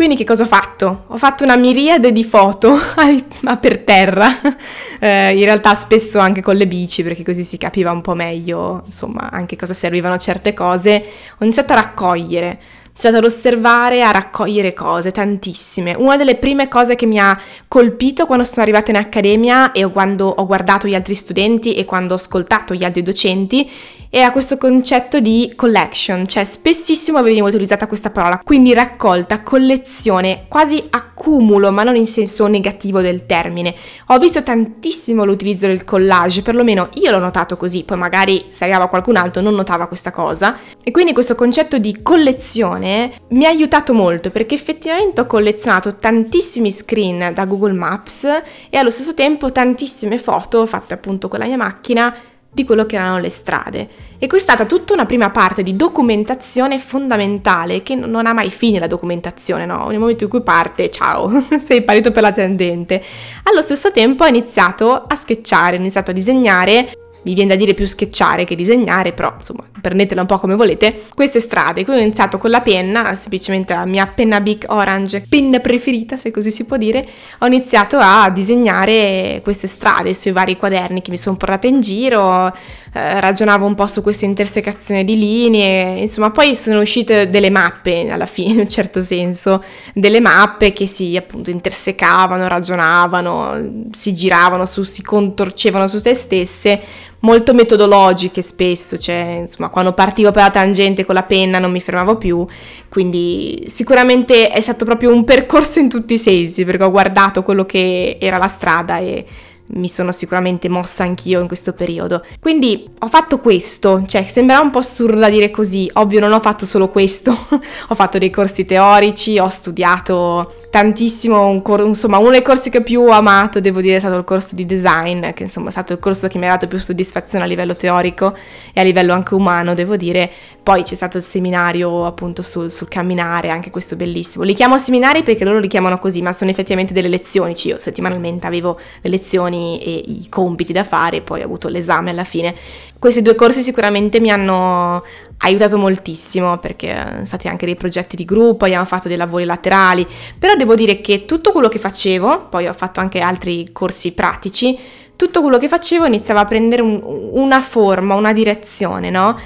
Quindi 0.00 0.16
che 0.16 0.24
cosa 0.24 0.44
ho 0.44 0.46
fatto? 0.46 1.04
Ho 1.08 1.18
fatto 1.18 1.44
una 1.44 1.56
miriade 1.56 2.10
di 2.10 2.24
foto 2.24 2.74
per 3.60 3.78
terra, 3.80 4.28
eh, 4.98 5.34
in 5.36 5.44
realtà 5.44 5.74
spesso 5.74 6.18
anche 6.18 6.40
con 6.40 6.56
le 6.56 6.66
bici 6.66 7.02
perché 7.02 7.22
così 7.22 7.42
si 7.42 7.58
capiva 7.58 7.90
un 7.90 8.00
po' 8.00 8.14
meglio 8.14 8.80
insomma 8.86 9.28
anche 9.30 9.56
cosa 9.56 9.74
servivano 9.74 10.16
certe 10.16 10.54
cose. 10.54 11.04
Ho 11.36 11.44
iniziato 11.44 11.74
a 11.74 11.76
raccogliere 11.76 12.58
iniziato 13.00 13.16
ad 13.16 13.24
osservare, 13.24 14.02
a 14.02 14.10
raccogliere 14.10 14.74
cose, 14.74 15.10
tantissime. 15.10 15.94
Una 15.96 16.18
delle 16.18 16.36
prime 16.36 16.68
cose 16.68 16.96
che 16.96 17.06
mi 17.06 17.18
ha 17.18 17.38
colpito 17.66 18.26
quando 18.26 18.44
sono 18.44 18.60
arrivata 18.60 18.90
in 18.90 18.98
accademia 18.98 19.72
e 19.72 19.90
quando 19.90 20.26
ho 20.26 20.44
guardato 20.44 20.86
gli 20.86 20.94
altri 20.94 21.14
studenti 21.14 21.74
e 21.74 21.86
quando 21.86 22.12
ho 22.12 22.16
ascoltato 22.16 22.74
gli 22.74 22.84
altri 22.84 23.02
docenti 23.02 23.70
era 24.12 24.32
questo 24.32 24.58
concetto 24.58 25.20
di 25.20 25.52
collection, 25.54 26.26
cioè 26.26 26.44
spessissimo 26.44 27.22
veniva 27.22 27.46
utilizzata 27.46 27.86
questa 27.86 28.10
parola, 28.10 28.40
quindi 28.42 28.74
raccolta, 28.74 29.42
collezione, 29.42 30.46
quasi 30.48 30.82
accumulo, 30.90 31.70
ma 31.70 31.84
non 31.84 31.94
in 31.94 32.08
senso 32.08 32.48
negativo 32.48 33.00
del 33.00 33.24
termine. 33.24 33.72
Ho 34.08 34.18
visto 34.18 34.42
tantissimo 34.42 35.24
l'utilizzo 35.24 35.68
del 35.68 35.84
collage, 35.84 36.42
perlomeno 36.42 36.88
io 36.94 37.12
l'ho 37.12 37.20
notato 37.20 37.56
così, 37.56 37.84
poi 37.84 37.98
magari 37.98 38.46
se 38.48 38.64
arrivava 38.64 38.88
qualcun 38.88 39.14
altro 39.14 39.42
non 39.42 39.54
notava 39.54 39.86
questa 39.86 40.10
cosa. 40.10 40.56
E 40.82 40.90
quindi 40.90 41.12
questo 41.12 41.36
concetto 41.36 41.78
di 41.78 42.00
collezione 42.02 42.89
mi 43.28 43.44
ha 43.44 43.48
aiutato 43.48 43.92
molto 43.92 44.30
perché 44.30 44.54
effettivamente 44.54 45.20
ho 45.20 45.26
collezionato 45.26 45.96
tantissimi 45.96 46.70
screen 46.70 47.32
da 47.34 47.44
Google 47.44 47.72
Maps 47.72 48.24
e 48.68 48.76
allo 48.76 48.90
stesso 48.90 49.14
tempo 49.14 49.52
tantissime 49.52 50.18
foto 50.18 50.66
fatte 50.66 50.94
appunto 50.94 51.28
con 51.28 51.38
la 51.38 51.46
mia 51.46 51.56
macchina 51.56 52.14
di 52.52 52.64
quello 52.64 52.84
che 52.84 52.96
erano 52.96 53.20
le 53.20 53.30
strade. 53.30 53.88
E 54.18 54.26
questa 54.26 54.52
è 54.52 54.56
stata 54.56 54.68
tutta 54.68 54.92
una 54.92 55.06
prima 55.06 55.30
parte 55.30 55.62
di 55.62 55.76
documentazione 55.76 56.78
fondamentale 56.78 57.82
che 57.82 57.94
non 57.94 58.26
ha 58.26 58.32
mai 58.32 58.50
fine 58.50 58.78
la 58.78 58.88
documentazione, 58.88 59.66
no? 59.66 59.86
Nel 59.88 59.98
momento 59.98 60.24
in 60.24 60.30
cui 60.30 60.42
parte, 60.42 60.90
ciao, 60.90 61.46
sei 61.58 61.82
partito 61.82 62.10
per 62.10 62.22
la 62.22 62.32
tendente. 62.32 63.02
Allo 63.44 63.62
stesso 63.62 63.92
tempo 63.92 64.24
ho 64.24 64.26
iniziato 64.26 64.92
a 64.92 65.14
sketchare, 65.14 65.76
ho 65.76 65.80
iniziato 65.80 66.10
a 66.10 66.14
disegnare 66.14 66.92
mi 67.22 67.34
viene 67.34 67.50
da 67.50 67.56
dire 67.56 67.74
più 67.74 67.86
sketchare 67.86 68.44
che 68.44 68.54
disegnare, 68.54 69.12
però 69.12 69.34
insomma 69.36 69.64
prendetela 69.80 70.20
un 70.20 70.26
po' 70.26 70.38
come 70.38 70.54
volete, 70.54 71.04
queste 71.14 71.40
strade. 71.40 71.84
Qui 71.84 71.94
ho 71.94 71.98
iniziato 71.98 72.38
con 72.38 72.50
la 72.50 72.60
penna, 72.60 73.14
semplicemente 73.14 73.74
la 73.74 73.84
mia 73.84 74.06
penna 74.06 74.40
Big 74.40 74.64
Orange, 74.68 75.26
penna 75.28 75.58
preferita 75.58 76.16
se 76.16 76.30
così 76.30 76.50
si 76.50 76.64
può 76.64 76.76
dire, 76.76 77.06
ho 77.38 77.46
iniziato 77.46 77.98
a 77.98 78.30
disegnare 78.30 79.40
queste 79.42 79.66
strade 79.66 80.14
sui 80.14 80.32
vari 80.32 80.56
quaderni 80.56 81.02
che 81.02 81.10
mi 81.10 81.18
sono 81.18 81.36
portata 81.36 81.66
in 81.66 81.80
giro, 81.80 82.46
eh, 82.92 83.20
ragionavo 83.20 83.66
un 83.66 83.74
po' 83.74 83.86
su 83.86 84.02
questa 84.02 84.24
intersecazione 84.24 85.04
di 85.04 85.18
linee, 85.18 86.00
insomma 86.00 86.30
poi 86.30 86.56
sono 86.56 86.80
uscite 86.80 87.28
delle 87.28 87.50
mappe 87.50 88.08
alla 88.10 88.26
fine, 88.26 88.52
in 88.54 88.58
un 88.60 88.68
certo 88.68 89.00
senso, 89.00 89.62
delle 89.94 90.20
mappe 90.20 90.72
che 90.72 90.86
si 90.86 91.16
appunto 91.16 91.50
intersecavano, 91.50 92.48
ragionavano, 92.48 93.88
si 93.92 94.14
giravano 94.14 94.64
su, 94.64 94.82
si 94.82 95.02
contorcevano 95.02 95.86
su 95.86 95.98
se 95.98 96.14
stesse 96.14 96.80
molto 97.20 97.52
metodologiche 97.54 98.42
spesso, 98.42 98.98
cioè 98.98 99.38
insomma 99.40 99.68
quando 99.68 99.92
partivo 99.92 100.30
per 100.30 100.42
la 100.42 100.50
tangente 100.50 101.04
con 101.04 101.14
la 101.14 101.22
penna 101.22 101.58
non 101.58 101.70
mi 101.70 101.80
fermavo 101.80 102.16
più, 102.16 102.46
quindi 102.88 103.64
sicuramente 103.66 104.48
è 104.48 104.60
stato 104.60 104.84
proprio 104.84 105.12
un 105.12 105.24
percorso 105.24 105.78
in 105.78 105.88
tutti 105.88 106.14
i 106.14 106.18
sensi 106.18 106.64
perché 106.64 106.84
ho 106.84 106.90
guardato 106.90 107.42
quello 107.42 107.64
che 107.64 108.18
era 108.20 108.38
la 108.38 108.48
strada 108.48 108.98
e 108.98 109.26
mi 109.72 109.88
sono 109.88 110.10
sicuramente 110.12 110.68
mossa 110.68 111.04
anch'io 111.04 111.40
in 111.40 111.46
questo 111.46 111.72
periodo. 111.74 112.24
Quindi 112.40 112.88
ho 112.98 113.08
fatto 113.08 113.38
questo, 113.38 114.02
cioè 114.06 114.24
sembrava 114.26 114.62
un 114.62 114.70
po' 114.70 114.80
assurdo 114.80 115.18
da 115.18 115.28
dire 115.28 115.50
così, 115.50 115.88
ovvio 115.94 116.20
non 116.20 116.32
ho 116.32 116.40
fatto 116.40 116.66
solo 116.66 116.88
questo, 116.88 117.30
ho 117.88 117.94
fatto 117.94 118.18
dei 118.18 118.30
corsi 118.30 118.64
teorici, 118.64 119.38
ho 119.38 119.48
studiato 119.48 120.54
tantissimo, 120.70 121.48
un 121.48 121.62
cor- 121.62 121.84
insomma 121.84 122.18
uno 122.18 122.30
dei 122.30 122.42
corsi 122.42 122.70
che 122.70 122.80
più 122.80 123.02
ho 123.02 123.10
amato 123.10 123.58
devo 123.58 123.80
dire 123.80 123.96
è 123.96 123.98
stato 123.98 124.16
il 124.16 124.24
corso 124.24 124.54
di 124.54 124.64
design, 124.64 125.30
che 125.32 125.42
insomma 125.42 125.68
è 125.68 125.72
stato 125.72 125.92
il 125.92 125.98
corso 125.98 126.28
che 126.28 126.38
mi 126.38 126.46
ha 126.46 126.50
dato 126.50 126.68
più 126.68 126.78
soddisfazione 126.78 127.44
a 127.44 127.48
livello 127.48 127.74
teorico 127.74 128.36
e 128.72 128.80
a 128.80 128.84
livello 128.84 129.12
anche 129.12 129.34
umano 129.34 129.74
devo 129.74 129.96
dire, 129.96 130.30
poi 130.62 130.84
c'è 130.84 130.94
stato 130.94 131.16
il 131.16 131.24
seminario 131.24 132.06
appunto 132.06 132.42
sul, 132.42 132.70
sul 132.70 132.86
camminare, 132.86 133.50
anche 133.50 133.70
questo 133.70 133.96
bellissimo, 133.96 134.44
li 134.44 134.54
chiamo 134.54 134.78
seminari 134.78 135.24
perché 135.24 135.44
loro 135.44 135.58
li 135.58 135.68
chiamano 135.68 135.98
così, 135.98 136.22
ma 136.22 136.32
sono 136.32 136.50
effettivamente 136.50 136.92
delle 136.92 137.08
lezioni, 137.08 137.56
cioè 137.56 137.72
io 137.72 137.78
settimanalmente 137.80 138.46
avevo 138.46 138.78
le 139.00 139.10
lezioni 139.10 139.82
e 139.82 139.90
i 140.06 140.28
compiti 140.28 140.72
da 140.72 140.84
fare 140.84 141.20
poi 141.20 141.40
ho 141.40 141.44
avuto 141.44 141.68
l'esame 141.68 142.10
alla 142.10 142.24
fine. 142.24 142.54
Questi 142.96 143.22
due 143.22 143.34
corsi 143.34 143.62
sicuramente 143.62 144.20
mi 144.20 144.30
hanno 144.30 145.02
aiutato 145.42 145.78
moltissimo 145.78 146.58
perché 146.58 146.94
sono 147.12 147.24
stati 147.24 147.48
anche 147.48 147.66
dei 147.66 147.76
progetti 147.76 148.16
di 148.16 148.24
gruppo, 148.24 148.64
abbiamo 148.64 148.84
fatto 148.84 149.08
dei 149.08 149.16
lavori 149.16 149.44
laterali, 149.44 150.06
però 150.38 150.54
devo 150.54 150.74
dire 150.74 151.00
che 151.00 151.24
tutto 151.24 151.52
quello 151.52 151.68
che 151.68 151.78
facevo, 151.78 152.48
poi 152.48 152.66
ho 152.66 152.72
fatto 152.72 153.00
anche 153.00 153.20
altri 153.20 153.68
corsi 153.72 154.12
pratici, 154.12 154.78
tutto 155.16 155.40
quello 155.42 155.58
che 155.58 155.68
facevo 155.68 156.06
iniziava 156.06 156.40
a 156.40 156.44
prendere 156.44 156.82
un, 156.82 157.00
una 157.02 157.60
forma, 157.60 158.14
una 158.14 158.32
direzione, 158.32 159.10
no? 159.10 159.38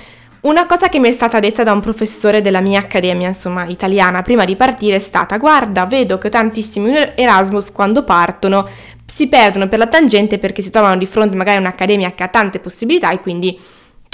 Una 0.43 0.67
cosa 0.67 0.89
che 0.91 0.99
mi 0.99 1.09
è 1.09 1.13
stata 1.13 1.41
detta 1.41 1.63
da 1.63 1.73
un 1.73 1.81
professore 1.81 2.43
della 2.43 2.61
mia 2.61 2.79
accademia, 2.79 3.29
insomma, 3.29 3.65
italiana, 3.65 4.21
prima 4.21 4.45
di 4.45 4.57
partire 4.57 4.97
è 4.97 4.99
stata: 4.99 5.39
Guarda, 5.39 5.87
vedo 5.87 6.19
che 6.19 6.29
tantissimi 6.29 6.93
Erasmus 7.15 7.73
quando 7.73 8.05
partono 8.05 8.69
si 9.07 9.29
perdono 9.29 9.69
per 9.69 9.79
la 9.79 9.87
tangente 9.87 10.39
perché 10.39 10.61
si 10.61 10.71
trovano 10.71 10.97
di 10.99 11.07
fronte 11.07 11.35
magari 11.35 11.57
a 11.57 11.61
un'accademia 11.61 12.13
che 12.13 12.25
ha 12.25 12.29
tante 12.29 12.59
possibilità 12.59 13.11
e 13.11 13.21
quindi 13.21 13.59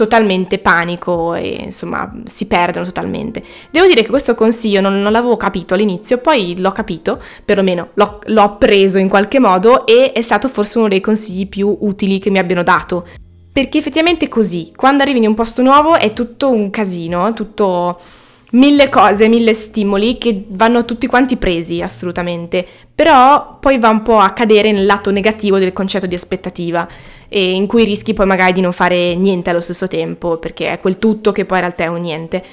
totalmente 0.00 0.58
panico 0.58 1.34
e 1.34 1.58
insomma 1.64 2.10
si 2.24 2.46
perdono 2.46 2.86
totalmente. 2.86 3.42
Devo 3.70 3.86
dire 3.86 4.02
che 4.02 4.08
questo 4.08 4.34
consiglio 4.34 4.80
non, 4.80 5.02
non 5.02 5.12
l'avevo 5.12 5.36
capito 5.36 5.74
all'inizio, 5.74 6.18
poi 6.18 6.58
l'ho 6.58 6.72
capito, 6.72 7.20
perlomeno 7.44 7.90
l'ho, 7.94 8.20
l'ho 8.24 8.56
preso 8.56 8.96
in 8.96 9.10
qualche 9.10 9.38
modo 9.38 9.84
e 9.84 10.12
è 10.12 10.22
stato 10.22 10.48
forse 10.48 10.78
uno 10.78 10.88
dei 10.88 11.00
consigli 11.00 11.46
più 11.46 11.76
utili 11.80 12.18
che 12.18 12.30
mi 12.30 12.38
abbiano 12.38 12.62
dato. 12.62 13.06
Perché 13.52 13.76
effettivamente 13.76 14.28
così, 14.28 14.72
quando 14.74 15.02
arrivi 15.02 15.18
in 15.18 15.26
un 15.26 15.34
posto 15.34 15.60
nuovo 15.60 15.96
è 15.96 16.14
tutto 16.14 16.50
un 16.50 16.70
casino, 16.70 17.34
tutto 17.34 18.00
mille 18.52 18.88
cose, 18.88 19.28
mille 19.28 19.54
stimoli 19.54 20.18
che 20.18 20.44
vanno 20.48 20.84
tutti 20.84 21.06
quanti 21.06 21.36
presi 21.36 21.82
assolutamente, 21.82 22.66
però 22.94 23.58
poi 23.60 23.78
va 23.78 23.88
un 23.88 24.02
po' 24.02 24.18
a 24.18 24.30
cadere 24.30 24.72
nel 24.72 24.86
lato 24.86 25.10
negativo 25.10 25.58
del 25.58 25.72
concetto 25.72 26.06
di 26.06 26.14
aspettativa 26.14 26.88
e 27.28 27.52
in 27.52 27.66
cui 27.66 27.84
rischi 27.84 28.14
poi 28.14 28.26
magari 28.26 28.52
di 28.52 28.60
non 28.60 28.72
fare 28.72 29.14
niente 29.14 29.50
allo 29.50 29.60
stesso 29.60 29.86
tempo 29.86 30.38
perché 30.38 30.72
è 30.72 30.80
quel 30.80 30.98
tutto 30.98 31.32
che 31.32 31.44
poi 31.44 31.58
in 31.58 31.64
realtà 31.64 31.84
è 31.84 31.88
un 31.88 32.00
niente. 32.00 32.44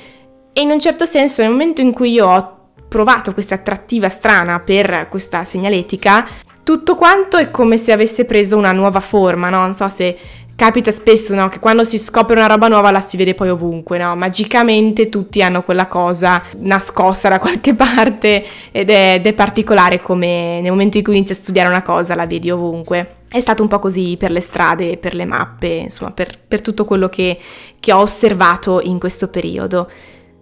E 0.54 0.62
in 0.62 0.70
un 0.70 0.80
certo 0.80 1.06
senso 1.06 1.42
nel 1.42 1.51
momento 1.51 1.82
in 1.82 1.94
cui 1.94 2.12
io 2.12 2.27
ho 2.27 2.56
provato 2.88 3.34
questa 3.34 3.56
attrattiva 3.56 4.10
strana 4.10 4.60
per 4.60 5.08
questa 5.10 5.44
segnaletica, 5.44 6.27
tutto 6.63 6.96
quanto 6.96 7.38
è 7.38 7.50
come 7.50 7.77
se 7.77 7.92
avesse 7.92 8.25
preso 8.25 8.58
una 8.58 8.72
nuova 8.72 9.00
forma, 9.00 9.50
no? 9.50 9.62
Non 9.62 9.74
so 9.74 9.88
se 9.89 10.18
capita 10.58 10.90
spesso 10.90 11.36
no? 11.36 11.50
che 11.50 11.60
quando 11.60 11.84
si 11.84 12.00
scopre 12.00 12.36
una 12.36 12.48
roba 12.48 12.68
nuova 12.68 12.90
la 12.90 13.00
si 13.00 13.16
vede 13.16 13.36
poi 13.36 13.50
ovunque, 13.50 14.00
no? 14.00 14.16
magicamente 14.16 15.08
tutti 15.08 15.44
hanno 15.44 15.62
quella 15.62 15.86
cosa 15.86 16.42
nascosta 16.58 17.30
da 17.30 17.38
qualche 17.38 17.76
parte 17.78 18.44
ed 18.72 18.90
è, 18.90 19.14
ed 19.18 19.28
è 19.28 19.34
particolare 19.34 20.02
come 20.02 20.60
nel 20.60 20.72
momento 20.72 20.98
in 20.98 21.04
cui 21.04 21.16
inizi 21.16 21.34
a 21.34 21.36
studiare 21.36 21.70
una 21.70 21.84
cosa 21.84 22.16
la 22.16 22.26
vedi 22.26 22.50
ovunque. 22.50 23.18
È 23.30 23.40
stato 23.40 23.62
un 23.62 23.68
po' 23.68 23.78
così 23.78 24.16
per 24.18 24.32
le 24.32 24.42
strade, 24.42 24.98
per 24.98 25.14
le 25.14 25.26
mappe, 25.26 25.68
insomma 25.68 26.10
per, 26.10 26.36
per 26.48 26.62
tutto 26.62 26.86
quello 26.86 27.08
che, 27.08 27.38
che 27.80 27.94
ho 27.94 28.00
osservato 28.00 28.82
in 28.82 28.98
questo 28.98 29.30
periodo. 29.30 29.88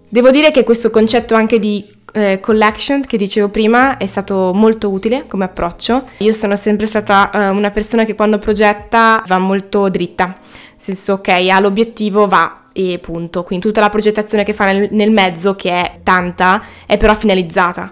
Devo 0.07 0.31
dire 0.31 0.51
che 0.51 0.63
questo 0.63 0.91
concetto 0.91 1.35
anche 1.35 1.59
di 1.59 1.85
eh, 2.15 2.39
collection 2.39 3.01
che 3.01 3.17
dicevo 3.17 3.49
prima 3.49 3.97
è 3.97 4.05
stato 4.05 4.53
molto 4.53 4.89
utile 4.89 5.25
come 5.27 5.43
approccio. 5.43 6.05
Io 6.19 6.31
sono 6.31 6.55
sempre 6.55 6.85
stata 6.85 7.29
eh, 7.29 7.49
una 7.49 7.71
persona 7.71 8.05
che 8.05 8.15
quando 8.15 8.39
progetta 8.39 9.21
va 9.27 9.37
molto 9.37 9.89
dritta, 9.89 10.25
nel 10.27 10.35
senso 10.77 11.13
ok, 11.13 11.27
ha 11.27 11.59
l'obiettivo, 11.59 12.25
va 12.25 12.69
e 12.71 12.99
punto. 12.99 13.43
Quindi 13.43 13.65
tutta 13.65 13.81
la 13.81 13.89
progettazione 13.89 14.43
che 14.43 14.53
fa 14.53 14.65
nel, 14.65 14.87
nel 14.91 15.11
mezzo, 15.11 15.55
che 15.55 15.71
è 15.71 15.99
tanta, 16.03 16.63
è 16.85 16.97
però 16.97 17.13
finalizzata. 17.15 17.91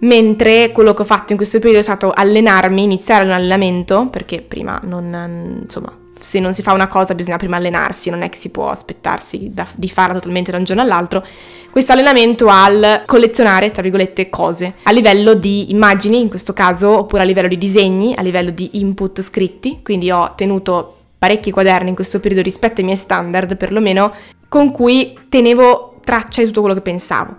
Mentre 0.00 0.70
quello 0.70 0.94
che 0.94 1.02
ho 1.02 1.06
fatto 1.06 1.32
in 1.32 1.36
questo 1.36 1.58
periodo 1.58 1.80
è 1.80 1.82
stato 1.82 2.12
allenarmi, 2.12 2.82
iniziare 2.82 3.24
un 3.24 3.30
allenamento, 3.30 4.06
perché 4.10 4.40
prima 4.42 4.78
non, 4.84 5.60
insomma, 5.62 5.92
se 6.18 6.40
non 6.40 6.52
si 6.54 6.62
fa 6.62 6.72
una 6.72 6.86
cosa 6.86 7.14
bisogna 7.14 7.36
prima 7.36 7.56
allenarsi, 7.56 8.10
non 8.10 8.22
è 8.22 8.28
che 8.28 8.38
si 8.38 8.50
può 8.50 8.70
aspettarsi 8.70 9.50
da, 9.52 9.66
di 9.74 9.88
farla 9.88 10.14
totalmente 10.14 10.50
da 10.50 10.58
un 10.58 10.64
giorno 10.64 10.82
all'altro. 10.82 11.24
Questo 11.70 11.92
allenamento 11.92 12.46
al 12.48 13.02
collezionare, 13.04 13.70
tra 13.70 13.82
virgolette, 13.82 14.30
cose 14.30 14.74
a 14.84 14.92
livello 14.92 15.34
di 15.34 15.70
immagini, 15.72 16.20
in 16.20 16.28
questo 16.28 16.52
caso, 16.52 16.98
oppure 16.98 17.22
a 17.22 17.24
livello 17.24 17.48
di 17.48 17.58
disegni, 17.58 18.14
a 18.14 18.22
livello 18.22 18.50
di 18.50 18.78
input 18.78 19.20
scritti, 19.22 19.80
quindi 19.82 20.10
ho 20.10 20.34
tenuto 20.36 20.96
parecchi 21.18 21.50
quaderni 21.50 21.88
in 21.88 21.94
questo 21.94 22.20
periodo 22.20 22.42
rispetto 22.42 22.80
ai 22.80 22.86
miei 22.86 22.98
standard, 22.98 23.56
perlomeno, 23.56 24.12
con 24.48 24.70
cui 24.70 25.18
tenevo 25.28 26.00
traccia 26.04 26.40
di 26.40 26.46
tutto 26.46 26.60
quello 26.60 26.76
che 26.76 26.82
pensavo. 26.82 27.36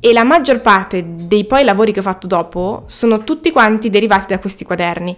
e 0.00 0.12
la 0.12 0.22
maggior 0.22 0.60
parte 0.60 1.04
dei 1.04 1.44
poi 1.44 1.64
lavori 1.64 1.92
che 1.92 1.98
ho 1.98 2.02
fatto 2.02 2.26
dopo 2.28 2.84
sono 2.86 3.24
tutti 3.24 3.50
quanti 3.50 3.90
derivati 3.90 4.26
da 4.28 4.38
questi 4.38 4.64
quaderni. 4.64 5.16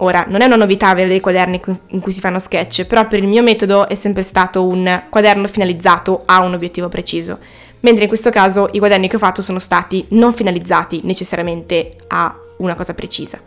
Ora, 0.00 0.26
non 0.28 0.42
è 0.42 0.44
una 0.44 0.56
novità 0.56 0.88
avere 0.88 1.08
dei 1.08 1.20
quaderni 1.20 1.60
in 1.88 2.00
cui 2.00 2.12
si 2.12 2.20
fanno 2.20 2.38
sketch, 2.38 2.84
però 2.84 3.08
per 3.08 3.18
il 3.18 3.26
mio 3.26 3.42
metodo 3.42 3.88
è 3.88 3.96
sempre 3.96 4.22
stato 4.22 4.64
un 4.64 5.04
quaderno 5.08 5.48
finalizzato 5.48 6.22
a 6.24 6.40
un 6.40 6.54
obiettivo 6.54 6.88
preciso, 6.88 7.38
mentre 7.80 8.02
in 8.02 8.08
questo 8.08 8.30
caso 8.30 8.68
i 8.72 8.78
quaderni 8.78 9.08
che 9.08 9.16
ho 9.16 9.20
fatto 9.20 9.42
sono 9.42 9.58
stati 9.58 10.06
non 10.10 10.32
finalizzati 10.32 11.00
necessariamente 11.02 11.96
a 12.08 12.32
una 12.58 12.76
cosa 12.76 12.94
precisa. 12.94 13.40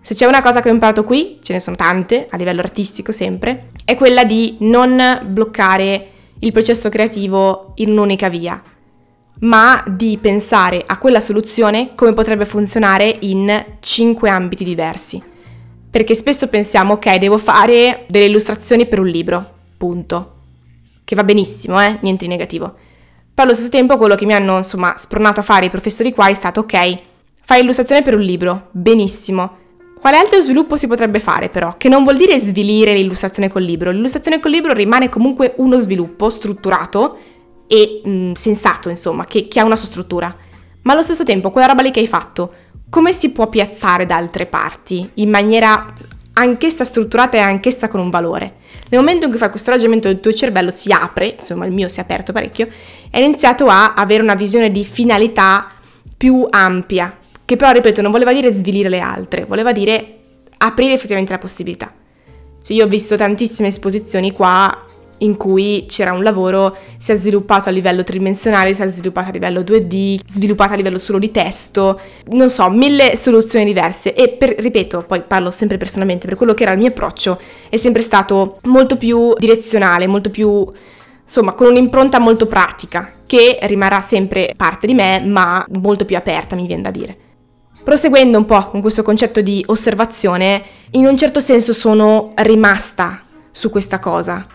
Se 0.00 0.14
c'è 0.14 0.26
una 0.26 0.42
cosa 0.42 0.60
che 0.60 0.70
ho 0.70 0.72
imparato 0.72 1.02
qui, 1.02 1.40
ce 1.42 1.54
ne 1.54 1.60
sono 1.60 1.74
tante, 1.74 2.28
a 2.30 2.36
livello 2.36 2.60
artistico 2.60 3.10
sempre, 3.10 3.70
è 3.84 3.96
quella 3.96 4.24
di 4.24 4.58
non 4.60 5.20
bloccare 5.26 6.06
il 6.38 6.52
processo 6.52 6.88
creativo 6.88 7.72
in 7.76 7.90
un'unica 7.90 8.28
via, 8.28 8.62
ma 9.40 9.82
di 9.88 10.18
pensare 10.20 10.84
a 10.86 10.98
quella 10.98 11.20
soluzione 11.20 11.90
come 11.96 12.12
potrebbe 12.12 12.44
funzionare 12.44 13.16
in 13.20 13.64
cinque 13.80 14.30
ambiti 14.30 14.62
diversi. 14.62 15.38
Perché 15.90 16.14
spesso 16.14 16.46
pensiamo, 16.46 16.94
ok, 16.94 17.16
devo 17.16 17.36
fare 17.36 18.04
delle 18.08 18.26
illustrazioni 18.26 18.86
per 18.86 19.00
un 19.00 19.08
libro, 19.08 19.44
punto. 19.76 20.34
Che 21.02 21.14
va 21.16 21.24
benissimo, 21.24 21.80
eh? 21.82 21.98
Niente 22.02 22.24
di 22.24 22.30
negativo. 22.30 22.74
Però 23.34 23.46
allo 23.48 23.54
stesso 23.54 23.70
tempo 23.70 23.96
quello 23.96 24.14
che 24.14 24.24
mi 24.24 24.34
hanno, 24.34 24.58
insomma, 24.58 24.94
spronato 24.96 25.40
a 25.40 25.42
fare 25.42 25.66
i 25.66 25.70
professori 25.70 26.12
qua 26.12 26.28
è 26.28 26.34
stato, 26.34 26.60
ok, 26.60 26.98
fai 27.44 27.62
illustrazione 27.62 28.02
per 28.02 28.14
un 28.14 28.20
libro, 28.20 28.68
benissimo. 28.70 29.56
Quale 30.00 30.16
altro 30.16 30.40
sviluppo 30.40 30.76
si 30.76 30.86
potrebbe 30.86 31.18
fare 31.18 31.48
però? 31.48 31.76
Che 31.76 31.88
non 31.88 32.04
vuol 32.04 32.16
dire 32.16 32.38
svilire 32.38 32.94
l'illustrazione 32.94 33.48
col 33.48 33.62
libro. 33.62 33.90
L'illustrazione 33.90 34.38
col 34.38 34.52
libro 34.52 34.72
rimane 34.72 35.08
comunque 35.08 35.54
uno 35.56 35.78
sviluppo 35.78 36.30
strutturato 36.30 37.18
e 37.66 38.00
mh, 38.04 38.10
mm, 38.10 38.32
sensato, 38.32 38.88
insomma, 38.88 39.24
che, 39.24 39.48
che 39.48 39.58
ha 39.58 39.64
una 39.64 39.76
sua 39.76 39.88
struttura. 39.88 40.34
Ma 40.82 40.92
allo 40.92 41.02
stesso 41.02 41.24
tempo, 41.24 41.50
quella 41.50 41.66
roba 41.66 41.82
lì 41.82 41.90
che 41.90 42.00
hai 42.00 42.06
fatto, 42.06 42.52
come 42.90 43.12
si 43.12 43.30
può 43.30 43.48
piazzare 43.48 44.04
da 44.04 44.16
altre 44.16 44.46
parti 44.46 45.08
in 45.14 45.30
maniera 45.30 45.92
anch'essa 46.32 46.84
strutturata 46.84 47.36
e 47.36 47.40
anch'essa 47.40 47.88
con 47.88 48.00
un 48.00 48.10
valore. 48.10 48.56
Nel 48.88 49.00
momento 49.00 49.24
in 49.24 49.30
cui 49.30 49.38
fai 49.38 49.50
questo 49.50 49.70
ragionamento 49.70 50.08
il 50.08 50.20
tuo 50.20 50.32
cervello 50.32 50.70
si 50.70 50.92
apre, 50.92 51.36
insomma 51.38 51.64
il 51.64 51.72
mio 51.72 51.88
si 51.88 52.00
è 52.00 52.02
aperto 52.02 52.32
parecchio, 52.32 52.68
hai 53.12 53.24
iniziato 53.24 53.66
a 53.66 53.94
avere 53.94 54.22
una 54.22 54.34
visione 54.34 54.70
di 54.70 54.84
finalità 54.84 55.70
più 56.16 56.46
ampia, 56.50 57.16
che 57.44 57.56
però, 57.56 57.70
ripeto, 57.70 58.02
non 58.02 58.10
voleva 58.10 58.32
dire 58.32 58.50
svilire 58.50 58.88
le 58.88 59.00
altre, 59.00 59.44
voleva 59.44 59.72
dire 59.72 60.18
aprire 60.58 60.92
effettivamente 60.92 61.32
la 61.32 61.38
possibilità. 61.38 61.92
Cioè 62.62 62.76
io 62.76 62.84
ho 62.84 62.88
visto 62.88 63.16
tantissime 63.16 63.68
esposizioni 63.68 64.32
qua 64.32 64.86
in 65.20 65.36
cui 65.36 65.86
c'era 65.88 66.12
un 66.12 66.22
lavoro, 66.22 66.76
si 66.98 67.12
è 67.12 67.14
sviluppato 67.14 67.68
a 67.68 67.72
livello 67.72 68.04
tridimensionale, 68.04 68.74
si 68.74 68.82
è 68.82 68.88
sviluppato 68.88 69.28
a 69.28 69.32
livello 69.32 69.60
2D, 69.60 70.20
sviluppato 70.26 70.72
a 70.74 70.76
livello 70.76 70.98
solo 70.98 71.18
di 71.18 71.30
testo, 71.30 72.00
non 72.28 72.50
so, 72.50 72.68
mille 72.68 73.16
soluzioni 73.16 73.64
diverse 73.64 74.14
e 74.14 74.28
per, 74.28 74.54
ripeto, 74.58 75.04
poi 75.06 75.22
parlo 75.22 75.50
sempre 75.50 75.76
personalmente, 75.76 76.26
per 76.26 76.36
quello 76.36 76.54
che 76.54 76.62
era 76.62 76.72
il 76.72 76.78
mio 76.78 76.88
approccio 76.88 77.40
è 77.68 77.76
sempre 77.76 78.02
stato 78.02 78.58
molto 78.64 78.96
più 78.96 79.32
direzionale, 79.38 80.06
molto 80.06 80.30
più 80.30 80.70
insomma 81.22 81.52
con 81.52 81.68
un'impronta 81.68 82.18
molto 82.18 82.46
pratica 82.46 83.12
che 83.24 83.60
rimarrà 83.62 84.00
sempre 84.00 84.52
parte 84.56 84.88
di 84.88 84.94
me 84.94 85.22
ma 85.24 85.64
molto 85.80 86.04
più 86.04 86.16
aperta 86.16 86.56
mi 86.56 86.66
viene 86.66 86.82
da 86.82 86.90
dire. 86.90 87.16
Proseguendo 87.84 88.36
un 88.36 88.44
po' 88.44 88.68
con 88.68 88.80
questo 88.80 89.02
concetto 89.02 89.40
di 89.40 89.62
osservazione, 89.66 90.62
in 90.90 91.06
un 91.06 91.16
certo 91.16 91.40
senso 91.40 91.72
sono 91.72 92.32
rimasta 92.34 93.22
su 93.52 93.70
questa 93.70 93.98
cosa 93.98 94.46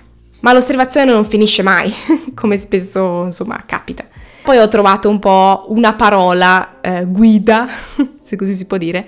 ma 0.45 0.53
l'osservazione 0.53 1.11
non 1.11 1.25
finisce 1.25 1.63
mai, 1.63 1.91
come 2.35 2.57
spesso 2.57 3.23
insomma 3.23 3.63
capita. 3.65 4.05
Poi 4.43 4.59
ho 4.59 4.67
trovato 4.67 5.09
un 5.09 5.17
po' 5.17 5.65
una 5.69 5.93
parola 5.93 6.81
eh, 6.81 7.05
guida, 7.07 7.67
se 8.21 8.35
così 8.35 8.53
si 8.53 8.67
può 8.67 8.77
dire, 8.77 9.07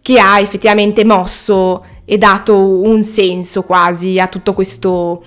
che 0.00 0.18
ha 0.18 0.40
effettivamente 0.40 1.04
mosso 1.04 1.84
e 2.06 2.16
dato 2.16 2.56
un 2.56 3.02
senso 3.02 3.62
quasi 3.64 4.18
a 4.18 4.30
questo, 4.54 5.22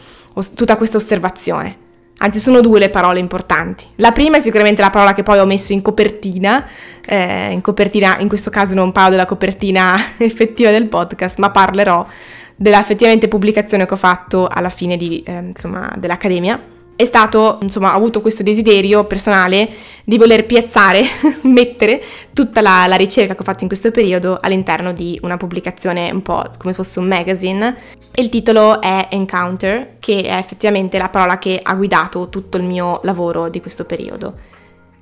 tutta 0.56 0.76
questa 0.76 0.98
osservazione. 0.98 1.82
Anzi, 2.18 2.40
sono 2.40 2.60
due 2.60 2.80
le 2.80 2.90
parole 2.90 3.20
importanti. 3.20 3.86
La 3.98 4.12
prima 4.12 4.38
è 4.38 4.40
sicuramente 4.40 4.82
la 4.82 4.90
parola 4.90 5.14
che 5.14 5.22
poi 5.22 5.38
ho 5.38 5.46
messo 5.46 5.72
in 5.72 5.84
copertina. 5.84 6.68
Eh, 7.06 7.52
in 7.52 7.62
copertina, 7.62 8.18
in 8.20 8.28
questo 8.28 8.50
caso 8.50 8.74
non 8.74 8.92
parlo 8.92 9.12
della 9.12 9.26
copertina 9.26 9.98
effettiva 10.18 10.72
del 10.72 10.88
podcast, 10.88 11.38
ma 11.38 11.52
parlerò 11.52 12.08
della 12.64 12.80
effettivamente 12.80 13.28
pubblicazione 13.28 13.86
che 13.86 13.94
ho 13.94 13.98
fatto 13.98 14.48
alla 14.48 14.70
fine 14.70 14.96
di, 14.96 15.22
eh, 15.26 15.34
insomma, 15.34 15.94
dell'accademia 15.98 16.72
è 16.96 17.04
stato, 17.04 17.58
insomma, 17.62 17.92
ho 17.92 17.98
avuto 17.98 18.22
questo 18.22 18.42
desiderio 18.42 19.04
personale 19.04 19.68
di 20.06 20.18
voler 20.18 20.46
piazzare, 20.46 21.04
mettere 21.44 22.02
tutta 22.32 22.62
la, 22.62 22.86
la, 22.88 22.96
ricerca 22.96 23.34
che 23.36 23.42
ho 23.42 23.44
fatto 23.44 23.64
in 23.64 23.68
questo 23.68 23.92
periodo 23.92 24.38
all'interno 24.40 24.94
di 24.94 25.20
una 25.24 25.36
pubblicazione 25.36 26.10
un 26.10 26.22
po' 26.22 26.42
come 26.58 26.72
fosse 26.72 27.00
un 27.00 27.08
magazine. 27.08 27.76
Il 28.16 28.30
titolo 28.30 28.80
è 28.80 29.08
Encounter, 29.10 29.96
che 30.00 30.22
è 30.22 30.38
effettivamente 30.38 30.98
la 30.98 31.10
parola 31.10 31.40
che 31.40 31.60
ha 31.62 31.74
guidato 31.74 32.30
tutto 32.30 32.56
il 32.56 32.64
mio 32.64 33.02
lavoro 33.04 33.50
di 33.50 33.60
questo 33.60 33.84
periodo. 33.84 34.36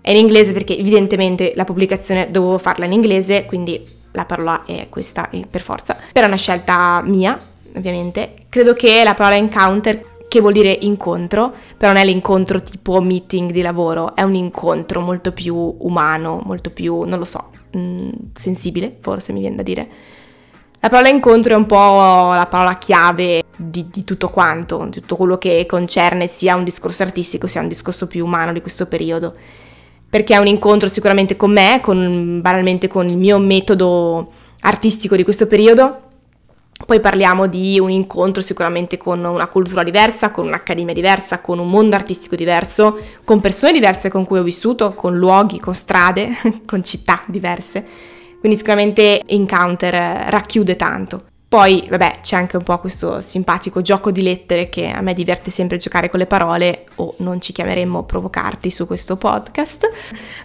È 0.02 0.10
in 0.10 0.17
inglese 0.17 0.54
perché 0.54 0.76
evidentemente 0.76 1.54
la 1.56 1.65
pubblicazione 1.65 2.32
dovevo 2.32 2.58
farla 2.58 2.86
in 2.86 2.93
inglese, 2.93 3.45
quindi 3.45 4.00
la 4.13 4.26
parola 4.26 4.63
è 4.65 4.88
questa 4.89 5.30
per 5.50 5.62
forza. 5.62 5.95
Però 6.12 6.26
è 6.26 6.28
una 6.28 6.38
scelta 6.38 7.02
mia, 7.04 7.39
ovviamente. 7.75 8.34
Credo 8.49 8.73
che 8.73 9.03
la 9.03 9.13
parola 9.13 9.36
encounter, 9.36 10.03
che 10.27 10.39
vuol 10.39 10.53
dire 10.53 10.77
incontro, 10.81 11.53
però 11.77 11.91
non 11.91 12.01
è 12.01 12.05
l'incontro 12.05 12.62
tipo 12.62 13.01
meeting 13.01 13.51
di 13.51 13.62
lavoro, 13.62 14.15
è 14.15 14.21
un 14.21 14.36
incontro 14.36 15.01
molto 15.01 15.31
più 15.31 15.55
umano, 15.79 16.41
molto 16.45 16.71
più, 16.71 17.03
non 17.03 17.19
lo 17.19 17.25
so, 17.25 17.49
mh, 17.71 17.79
mm, 17.79 18.10
sensibile, 18.34 18.95
forse 18.99 19.34
mi 19.34 19.41
viene 19.41 19.57
da 19.57 19.63
dire. 19.63 19.89
La 20.84 20.89
parola 20.89 21.10
incontro 21.10 21.53
è 21.53 21.55
un 21.55 21.67
po' 21.67 21.75
la 21.75 22.47
parola 22.49 22.77
chiave 22.79 23.43
di, 23.55 23.88
di, 23.91 24.03
tutto 24.03 24.29
quanto, 24.29 24.86
di 24.86 24.99
tutto 25.01 25.15
quello 25.15 25.38
che 25.38 25.67
concerne 25.67 26.25
sia 26.25 26.55
un 26.55 26.63
discorso 26.63 27.03
artistico 27.03 27.45
sia 27.45 27.62
un 27.62 27.67
discorso 27.67 28.07
più 28.07 28.25
umano 28.25 28.51
di 28.51 28.62
questo 28.62 28.88
periodo. 28.88 29.36
Perché 30.10 30.34
è 30.34 30.38
un 30.38 30.47
incontro 30.47 30.89
sicuramente 30.89 31.38
con 31.38 31.51
me, 31.51 31.79
con, 31.84 32.41
banalmente 32.41 32.88
con 32.88 33.07
il 33.07 33.17
mio 33.17 33.38
metodo 33.38 34.31
artistico 34.62 35.15
di 35.15 35.23
questo 35.23 35.45
periodo, 35.45 36.11
poi 36.86 37.00
parliamo 37.00 37.48
di 37.48 37.80
un 37.80 37.89
incontro 37.89 38.41
sicuramente 38.41 38.98
con 38.98 39.24
una 39.24 39.48
cultura 39.48 39.84
diversa, 39.84 40.32
con 40.32 40.48
un'accademia 40.48 40.94
diversa, 40.94 41.39
con 41.39 41.60
un 41.60 41.70
mondo 41.70 41.96
artistico 41.96 42.36
diverso, 42.36 42.98
con 43.24 43.39
persone 43.41 43.72
diverse 43.72 44.10
con 44.10 44.26
cui 44.26 44.39
ho 44.39 44.44
vissuto, 44.44 44.94
con 44.94 45.17
luoghi, 45.17 45.60
con 45.60 45.74
strade, 45.74 46.30
con 46.65 46.84
città 46.84 47.24
diverse. 47.28 47.86
Quindi 48.39 48.58
sicuramente 48.58 49.22
Encounter 49.26 49.94
racchiude 50.30 50.76
tanto. 50.76 51.31
Poi, 51.52 51.86
vabbè, 51.90 52.20
c'è 52.22 52.38
anche 52.38 52.56
un 52.56 52.64
po' 52.64 52.80
questo 52.80 53.20
simpatico 53.20 53.82
gioco 53.82 54.10
di 54.10 54.22
lettere 54.22 54.70
che 54.70 54.88
a 54.88 55.02
me 55.02 55.14
diverte 55.14 55.52
sempre 55.52 55.76
giocare 55.76 56.10
con 56.10 56.18
le 56.18 56.26
parole, 56.26 56.86
o 56.96 57.16
non 57.18 57.42
ci 57.42 57.52
chiameremmo 57.52 58.06
provocarti 58.06 58.72
su 58.72 58.88
questo 58.88 59.18
podcast, 59.18 59.86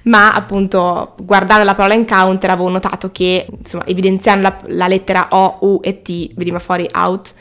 ma 0.03 0.33
appunto 0.33 1.14
guardare 1.23 1.62
la 1.62 1.77
parola 1.77 1.95
encounter 1.95 2.51
avevo 2.51 2.71
notato 2.71 3.12
che, 3.12 3.47
insomma, 3.57 3.87
evidenziando 3.87 4.42
la, 4.42 4.59
la 4.66 4.88
lettera 4.88 5.29
O, 5.31 5.59
U 5.61 5.81
e 5.81 6.03
T 6.03 6.33
veniva 6.35 6.59
fuori 6.59 6.88
out. 6.92 7.35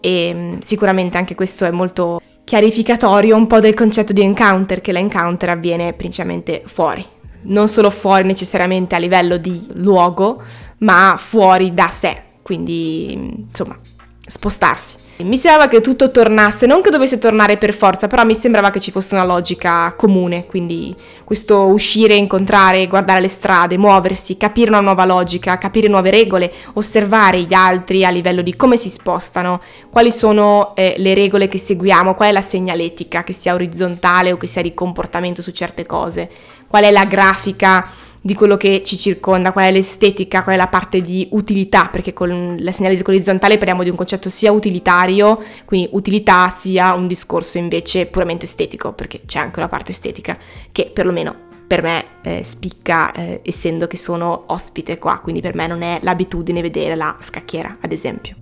E 0.00 0.32
mm, 0.34 0.58
sicuramente 0.60 1.18
anche 1.18 1.34
questo 1.34 1.66
è 1.66 1.70
molto 1.70 2.18
chiarificatorio 2.44 3.36
un 3.36 3.46
po' 3.46 3.60
del 3.60 3.74
concetto 3.74 4.14
di 4.14 4.22
encounter, 4.22 4.80
che 4.80 4.92
l'encounter 4.92 5.50
avviene 5.50 5.92
principalmente 5.92 6.62
fuori, 6.64 7.04
non 7.42 7.68
solo 7.68 7.90
fuori 7.90 8.24
necessariamente 8.24 8.94
a 8.94 8.98
livello 8.98 9.36
di 9.36 9.66
luogo, 9.74 10.42
ma 10.78 11.16
fuori 11.18 11.74
da 11.74 11.88
sé, 11.88 12.30
quindi 12.42 13.12
insomma 13.12 13.78
spostarsi. 14.24 14.96
Mi 15.18 15.36
sembrava 15.36 15.68
che 15.68 15.80
tutto 15.80 16.10
tornasse, 16.10 16.66
non 16.66 16.80
che 16.80 16.90
dovesse 16.90 17.18
tornare 17.18 17.56
per 17.56 17.74
forza, 17.74 18.06
però 18.06 18.24
mi 18.24 18.34
sembrava 18.34 18.70
che 18.70 18.80
ci 18.80 18.90
fosse 18.90 19.14
una 19.14 19.24
logica 19.24 19.92
comune, 19.96 20.46
quindi 20.46 20.94
questo 21.22 21.66
uscire, 21.66 22.14
incontrare, 22.14 22.86
guardare 22.86 23.20
le 23.20 23.28
strade, 23.28 23.76
muoversi, 23.76 24.36
capire 24.36 24.70
una 24.70 24.80
nuova 24.80 25.04
logica, 25.04 25.58
capire 25.58 25.86
nuove 25.86 26.10
regole, 26.10 26.52
osservare 26.74 27.42
gli 27.42 27.52
altri 27.52 28.04
a 28.04 28.10
livello 28.10 28.42
di 28.42 28.56
come 28.56 28.76
si 28.76 28.90
spostano, 28.90 29.60
quali 29.90 30.10
sono 30.10 30.72
eh, 30.74 30.94
le 30.96 31.14
regole 31.14 31.46
che 31.46 31.58
seguiamo, 31.58 32.14
qual 32.14 32.30
è 32.30 32.32
la 32.32 32.40
segnaletica, 32.40 33.22
che 33.22 33.32
sia 33.32 33.54
orizzontale 33.54 34.32
o 34.32 34.36
che 34.36 34.46
sia 34.46 34.62
di 34.62 34.74
comportamento 34.74 35.42
su 35.42 35.52
certe 35.52 35.84
cose, 35.84 36.28
qual 36.66 36.84
è 36.84 36.90
la 36.90 37.04
grafica 37.04 37.86
di 38.24 38.34
quello 38.34 38.56
che 38.56 38.82
ci 38.84 38.96
circonda, 38.96 39.50
qual 39.50 39.66
è 39.66 39.72
l'estetica, 39.72 40.44
qual 40.44 40.54
è 40.54 40.58
la 40.58 40.68
parte 40.68 41.00
di 41.00 41.26
utilità, 41.32 41.88
perché 41.88 42.12
con 42.12 42.56
la 42.60 42.70
segnaletica 42.70 43.10
orizzontale 43.10 43.58
parliamo 43.58 43.82
di 43.82 43.90
un 43.90 43.96
concetto 43.96 44.30
sia 44.30 44.52
utilitario, 44.52 45.42
quindi 45.64 45.88
utilità, 45.92 46.48
sia 46.48 46.94
un 46.94 47.08
discorso 47.08 47.58
invece 47.58 48.06
puramente 48.06 48.44
estetico, 48.44 48.92
perché 48.92 49.22
c'è 49.26 49.40
anche 49.40 49.58
una 49.58 49.68
parte 49.68 49.90
estetica 49.90 50.38
che 50.70 50.88
perlomeno 50.92 51.50
per 51.66 51.82
me 51.82 52.04
eh, 52.22 52.44
spicca 52.44 53.12
eh, 53.12 53.40
essendo 53.42 53.88
che 53.88 53.96
sono 53.96 54.44
ospite 54.46 54.98
qua, 54.98 55.18
quindi 55.18 55.40
per 55.40 55.56
me 55.56 55.66
non 55.66 55.82
è 55.82 55.98
l'abitudine 56.02 56.62
vedere 56.62 56.94
la 56.94 57.16
scacchiera, 57.20 57.78
ad 57.80 57.90
esempio. 57.90 58.36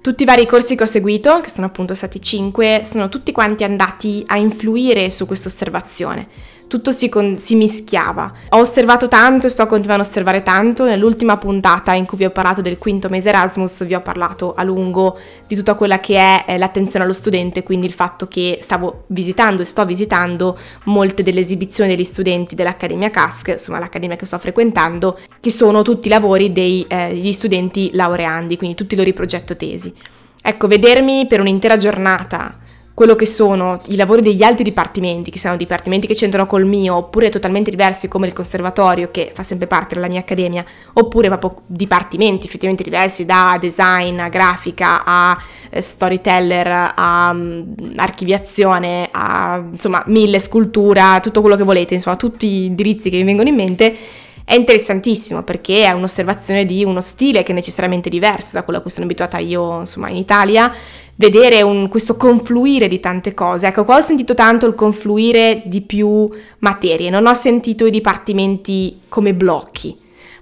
Tutti 0.00 0.22
i 0.22 0.26
vari 0.26 0.46
corsi 0.46 0.76
che 0.76 0.82
ho 0.82 0.86
seguito, 0.86 1.40
che 1.40 1.50
sono 1.50 1.66
appunto 1.66 1.94
stati 1.94 2.20
5, 2.20 2.80
sono 2.84 3.08
tutti 3.08 3.32
quanti 3.32 3.64
andati 3.64 4.22
a 4.26 4.36
influire 4.36 5.10
su 5.10 5.26
questa 5.26 5.48
osservazione 5.48 6.28
tutto 6.74 6.90
si, 6.90 7.08
con- 7.08 7.38
si, 7.38 7.54
mischiava. 7.54 8.32
Ho 8.48 8.58
osservato 8.58 9.06
tanto 9.06 9.46
e 9.46 9.50
sto 9.50 9.64
continuando 9.66 10.02
a 10.02 10.08
osservare 10.08 10.42
tanto. 10.42 10.84
Nell'ultima 10.84 11.36
puntata 11.36 11.92
in 11.92 12.04
cui 12.04 12.18
vi 12.18 12.24
ho 12.24 12.30
parlato 12.30 12.62
del 12.62 12.78
quinto 12.78 13.08
mese 13.08 13.28
Erasmus, 13.28 13.86
vi 13.86 13.94
ho 13.94 14.00
parlato 14.00 14.54
a 14.54 14.64
lungo 14.64 15.16
di 15.46 15.54
tutta 15.54 15.74
quella 15.74 16.00
che 16.00 16.16
è 16.16 16.44
eh, 16.48 16.58
l'attenzione 16.58 17.04
allo 17.04 17.14
studente, 17.14 17.62
quindi 17.62 17.86
il 17.86 17.92
fatto 17.92 18.26
che 18.26 18.58
stavo 18.60 19.04
visitando 19.08 19.62
e 19.62 19.64
sto 19.66 19.84
visitando 19.84 20.58
molte 20.84 21.22
delle 21.22 21.38
esibizioni 21.38 21.94
degli 21.94 22.02
studenti 22.02 22.56
dell'Accademia 22.56 23.10
CASC, 23.10 23.48
insomma 23.50 23.78
l'accademia 23.78 24.16
che 24.16 24.26
sto 24.26 24.38
frequentando, 24.38 25.20
che 25.38 25.52
sono 25.52 25.82
tutti 25.82 26.08
i 26.08 26.10
lavori 26.10 26.50
degli 26.50 26.84
eh, 26.88 27.32
studenti 27.32 27.90
laureandi, 27.92 28.56
quindi 28.56 28.74
tutti 28.74 28.94
i 28.94 28.96
loro 28.96 29.12
progetto 29.12 29.54
tesi. 29.54 29.94
Ecco, 30.42 30.66
vedermi 30.66 31.26
per 31.28 31.38
un'intera 31.38 31.76
giornata 31.76 32.58
quello 32.94 33.16
che 33.16 33.26
sono 33.26 33.80
i 33.86 33.96
lavori 33.96 34.22
degli 34.22 34.44
altri 34.44 34.62
dipartimenti, 34.62 35.32
che 35.32 35.40
sono 35.40 35.56
dipartimenti 35.56 36.06
che 36.06 36.14
c'entrano 36.14 36.46
col 36.46 36.64
mio, 36.64 36.94
oppure 36.94 37.28
totalmente 37.28 37.68
diversi 37.68 38.06
come 38.06 38.28
il 38.28 38.32
conservatorio, 38.32 39.10
che 39.10 39.32
fa 39.34 39.42
sempre 39.42 39.66
parte 39.66 39.96
della 39.96 40.06
mia 40.06 40.20
accademia, 40.20 40.64
oppure 40.92 41.26
proprio 41.28 41.62
dipartimenti 41.66 42.46
effettivamente 42.46 42.84
diversi, 42.84 43.24
da 43.24 43.58
design 43.60 44.20
a 44.20 44.28
grafica 44.28 45.02
a 45.04 45.36
eh, 45.70 45.82
storyteller 45.82 46.92
a 46.94 47.30
um, 47.30 47.74
archiviazione 47.96 49.08
a 49.10 49.60
insomma 49.72 50.04
mille 50.06 50.38
scultura, 50.38 51.18
tutto 51.20 51.40
quello 51.40 51.56
che 51.56 51.64
volete, 51.64 51.94
insomma 51.94 52.14
tutti 52.14 52.48
gli 52.48 52.62
indirizzi 52.62 53.10
che 53.10 53.16
mi 53.16 53.24
vengono 53.24 53.48
in 53.48 53.56
mente 53.56 53.96
è 54.44 54.54
interessantissimo 54.54 55.42
perché 55.42 55.84
è 55.84 55.92
un'osservazione 55.92 56.66
di 56.66 56.84
uno 56.84 57.00
stile 57.00 57.42
che 57.42 57.52
è 57.52 57.54
necessariamente 57.54 58.10
diverso 58.10 58.50
da 58.52 58.62
quello 58.62 58.78
a 58.78 58.82
cui 58.82 58.90
sono 58.90 59.06
abituata 59.06 59.38
io 59.38 59.80
insomma 59.80 60.10
in 60.10 60.16
Italia 60.16 60.72
vedere 61.16 61.62
un, 61.62 61.88
questo 61.88 62.16
confluire 62.16 62.88
di 62.88 63.00
tante 63.00 63.32
cose. 63.34 63.68
Ecco, 63.68 63.84
qua 63.84 63.96
ho 63.96 64.00
sentito 64.00 64.34
tanto 64.34 64.66
il 64.66 64.74
confluire 64.74 65.62
di 65.64 65.80
più 65.80 66.28
materie, 66.58 67.10
non 67.10 67.26
ho 67.26 67.34
sentito 67.34 67.86
i 67.86 67.90
dipartimenti 67.90 69.00
come 69.08 69.32
blocchi, 69.32 69.96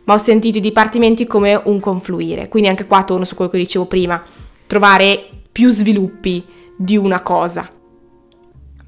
ma 0.04 0.14
ho 0.14 0.18
sentito 0.18 0.58
i 0.58 0.62
dipartimenti 0.62 1.26
come 1.26 1.60
un 1.64 1.78
confluire. 1.78 2.48
Quindi 2.48 2.68
anche 2.68 2.86
qua 2.86 3.04
torno 3.04 3.24
su 3.24 3.34
quello 3.34 3.50
che 3.50 3.58
dicevo 3.58 3.86
prima, 3.86 4.22
trovare 4.66 5.28
più 5.52 5.70
sviluppi 5.70 6.44
di 6.76 6.96
una 6.96 7.22
cosa. 7.22 7.70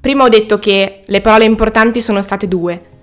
Prima 0.01 0.23
ho 0.23 0.29
detto 0.29 0.59
che 0.59 1.01
le 1.05 1.21
parole 1.21 1.45
importanti 1.45 2.01
sono 2.01 2.21
state 2.21 2.47
due. 2.47 2.93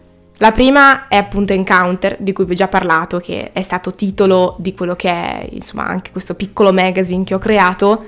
La 0.43 0.51
prima 0.51 1.07
è 1.07 1.15
appunto 1.15 1.53
Encounter, 1.53 2.17
di 2.19 2.33
cui 2.33 2.45
vi 2.45 2.55
ho 2.55 2.57
già 2.57 2.67
parlato, 2.67 3.21
che 3.21 3.53
è 3.53 3.63
stato 3.63 3.95
titolo 3.95 4.57
di 4.59 4.75
quello 4.75 4.97
che 4.97 5.09
è, 5.09 5.49
insomma, 5.53 5.87
anche 5.87 6.11
questo 6.11 6.35
piccolo 6.35 6.73
magazine 6.73 7.23
che 7.23 7.35
ho 7.35 7.39
creato, 7.39 8.07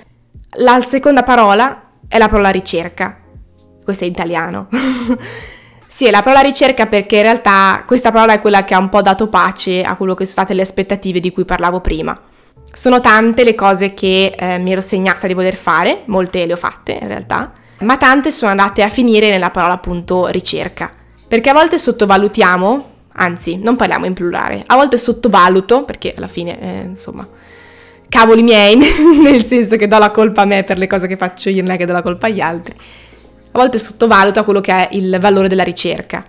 la 0.56 0.82
seconda 0.82 1.22
parola 1.22 1.90
è 2.08 2.18
la 2.18 2.26
parola 2.26 2.48
ricerca. 2.48 3.20
Questo 3.84 4.02
è 4.02 4.08
italiano. 4.08 4.66
sì, 5.86 6.06
è 6.06 6.10
la 6.10 6.22
parola 6.22 6.40
ricerca 6.40 6.86
perché 6.86 7.18
in 7.18 7.22
realtà 7.22 7.84
questa 7.86 8.10
parola 8.10 8.32
è 8.32 8.40
quella 8.40 8.64
che 8.64 8.74
ha 8.74 8.78
un 8.78 8.88
po' 8.88 9.00
dato 9.00 9.28
pace 9.28 9.82
a 9.82 9.94
quello 9.94 10.14
che 10.14 10.24
sono 10.24 10.44
state 10.44 10.54
le 10.54 10.62
aspettative 10.62 11.20
di 11.20 11.30
cui 11.30 11.44
parlavo 11.44 11.80
prima. 11.80 12.20
Sono 12.72 13.00
tante 13.00 13.44
le 13.44 13.54
cose 13.54 13.94
che 13.94 14.34
eh, 14.36 14.58
mi 14.58 14.72
ero 14.72 14.80
segnata 14.80 15.28
di 15.28 15.34
voler 15.34 15.54
fare, 15.54 16.02
molte 16.06 16.46
le 16.46 16.54
ho 16.54 16.56
fatte 16.56 16.98
in 17.00 17.06
realtà, 17.06 17.52
ma 17.82 17.96
tante 17.96 18.32
sono 18.32 18.50
andate 18.50 18.82
a 18.82 18.88
finire 18.88 19.30
nella 19.30 19.50
parola 19.50 19.74
appunto 19.74 20.26
ricerca. 20.26 21.02
Perché 21.34 21.50
a 21.50 21.52
volte 21.52 21.80
sottovalutiamo, 21.80 22.90
anzi 23.14 23.56
non 23.56 23.74
parliamo 23.74 24.06
in 24.06 24.14
plurale, 24.14 24.62
a 24.64 24.76
volte 24.76 24.96
sottovaluto, 24.96 25.82
perché 25.82 26.14
alla 26.16 26.28
fine 26.28 26.60
eh, 26.60 26.80
insomma 26.90 27.26
cavoli 28.08 28.44
miei, 28.44 28.76
nel 29.20 29.44
senso 29.44 29.74
che 29.74 29.88
do 29.88 29.98
la 29.98 30.12
colpa 30.12 30.42
a 30.42 30.44
me 30.44 30.62
per 30.62 30.78
le 30.78 30.86
cose 30.86 31.08
che 31.08 31.16
faccio 31.16 31.48
io, 31.48 31.60
non 31.62 31.72
è 31.72 31.76
che 31.76 31.86
do 31.86 31.92
la 31.92 32.02
colpa 32.02 32.28
agli 32.28 32.40
altri. 32.40 32.72
A 32.76 33.58
volte 33.58 33.78
sottovaluta 33.78 34.44
quello 34.44 34.60
che 34.60 34.70
è 34.70 34.88
il 34.92 35.18
valore 35.18 35.48
della 35.48 35.64
ricerca. 35.64 36.22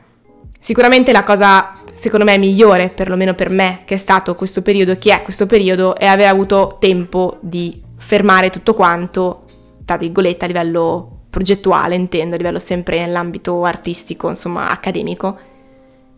Sicuramente 0.60 1.12
la 1.12 1.22
cosa, 1.22 1.74
secondo 1.91 2.26
me, 2.26 2.39
migliore, 2.39 2.89
perlomeno 2.89 3.36
per 3.36 3.52
me, 3.52 3.82
che 3.86 3.94
è 3.94 3.98
stato 3.98 4.34
questo 4.34 4.63
periodo, 4.63 4.98
che 4.98 5.13
è 5.13 5.22
questo 5.22 5.46
periodo, 5.46 5.96
è 5.96 6.08
aver 6.08 6.30
avuto 6.30 6.78
tempo 6.80 7.38
di 7.41 7.80
fermare 7.96 8.50
tutto 8.50 8.74
quanto, 8.74 9.44
tra 9.86 9.98
virgolette, 9.98 10.46
a 10.46 10.48
livello 10.48 11.14
progettuale, 11.36 11.95
intendo, 11.95 12.36
a 12.36 12.38
livello 12.38 12.60
sempre 12.60 12.98
nell'ambito 12.98 13.65
artistico, 13.65 14.30
insomma, 14.30 14.69
accademico, 14.69 15.38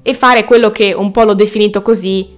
e 0.03 0.13
fare 0.13 0.45
quello 0.45 0.69
che 0.69 0.93
un 0.93 1.09
po' 1.09 1.23
l'ho 1.23 1.33
definito 1.33 1.81
così 1.81 2.35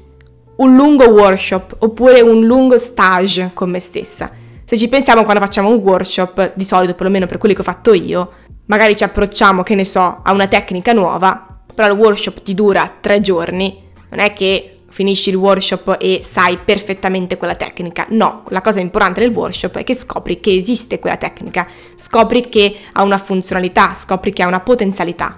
un 0.56 0.76
lungo 0.78 1.04
workshop 1.10 1.76
oppure 1.80 2.22
un 2.22 2.46
lungo 2.46 2.78
stage 2.78 3.52
con 3.54 3.70
me 3.70 3.80
stessa. 3.80 4.32
Se 4.64 4.78
ci 4.78 4.88
pensiamo 4.88 5.26
quando 5.26 5.44
facciamo 5.44 5.68
un 5.68 5.76
workshop, 5.76 6.54
di 6.56 6.64
solito 6.64 6.94
perlomeno 6.94 7.26
per 7.26 7.38
quelli 7.38 7.54
che 7.54 7.62
ho 7.62 7.66
fatto 7.66 7.92
io, 7.92 8.32
magari 8.68 8.96
ci 8.96 9.04
approcciamo, 9.04 9.62
che 9.62 9.76
ne 9.76 9.84
so, 9.84 10.22
a 10.24 10.32
una 10.32 10.48
tecnica 10.48 10.94
nuova, 10.94 11.60
però 11.76 11.92
il 11.92 12.00
workshop 12.00 12.42
ti 12.44 12.54
dura 12.54 12.90
tre 13.02 13.20
giorni, 13.20 13.78
non 14.10 14.20
è 14.20 14.32
che 14.32 14.79
finisci 14.90 15.30
il 15.30 15.36
workshop 15.36 15.98
e 16.00 16.20
sai 16.22 16.58
perfettamente 16.64 17.38
quella 17.38 17.56
tecnica. 17.56 18.06
No, 18.10 18.44
la 18.50 18.62
cosa 18.62 18.80
importante 18.80 19.20
del 19.20 19.32
workshop 19.32 19.78
è 19.78 19.84
che 19.84 19.94
scopri 19.94 20.40
che 20.40 20.54
esiste 20.54 21.00
quella 21.00 21.18
tecnica, 21.18 21.68
scopri 21.96 22.50
che 22.50 22.76
ha 22.94 23.04
una 23.04 23.18
funzionalità, 23.18 23.96
scopri 23.96 24.34
che 24.34 24.44
ha 24.44 24.48
una 24.48 24.60
potenzialità. 24.60 25.38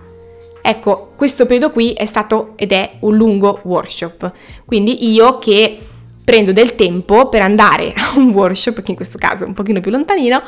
Ecco, 0.61 1.13
questo 1.15 1.45
periodo 1.45 1.71
qui 1.71 1.93
è 1.93 2.05
stato 2.05 2.53
ed 2.55 2.71
è 2.71 2.97
un 2.99 3.15
lungo 3.15 3.61
workshop. 3.63 4.31
Quindi 4.65 5.11
io 5.11 5.39
che 5.39 5.79
prendo 6.23 6.51
del 6.51 6.75
tempo 6.75 7.29
per 7.29 7.41
andare 7.41 7.93
a 7.97 8.13
un 8.15 8.29
workshop, 8.29 8.81
che 8.81 8.91
in 8.91 8.95
questo 8.95 9.17
caso 9.17 9.43
è 9.43 9.47
un 9.47 9.53
pochino 9.53 9.79
più 9.79 9.91
lontanino, 9.91 10.41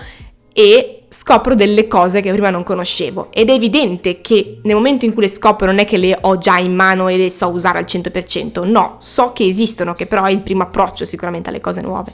e 0.54 1.03
scopro 1.14 1.54
delle 1.54 1.88
cose 1.88 2.22
che 2.22 2.32
prima 2.32 2.50
non 2.50 2.64
conoscevo. 2.64 3.28
Ed 3.32 3.50
è 3.50 3.54
evidente 3.54 4.20
che 4.22 4.60
nel 4.64 4.76
momento 4.76 5.06
in 5.06 5.14
cui 5.14 5.22
le 5.22 5.30
scopro 5.30 5.68
non 5.68 5.78
è 5.78 5.86
che 5.86 5.98
le 5.98 6.18
ho 6.20 6.38
già 6.40 6.58
in 6.58 6.74
mano 6.74 7.08
e 7.08 7.18
le 7.18 7.30
so 7.30 7.50
usare 7.50 7.78
al 7.78 7.86
100%, 7.86 8.68
no, 8.68 8.98
so 9.00 9.32
che 9.32 9.46
esistono, 9.46 9.94
che 9.94 10.08
però 10.08 10.24
è 10.24 10.32
il 10.32 10.40
primo 10.40 10.64
approccio 10.64 11.06
sicuramente 11.06 11.50
alle 11.50 11.62
cose 11.62 11.82
nuove. 11.82 12.12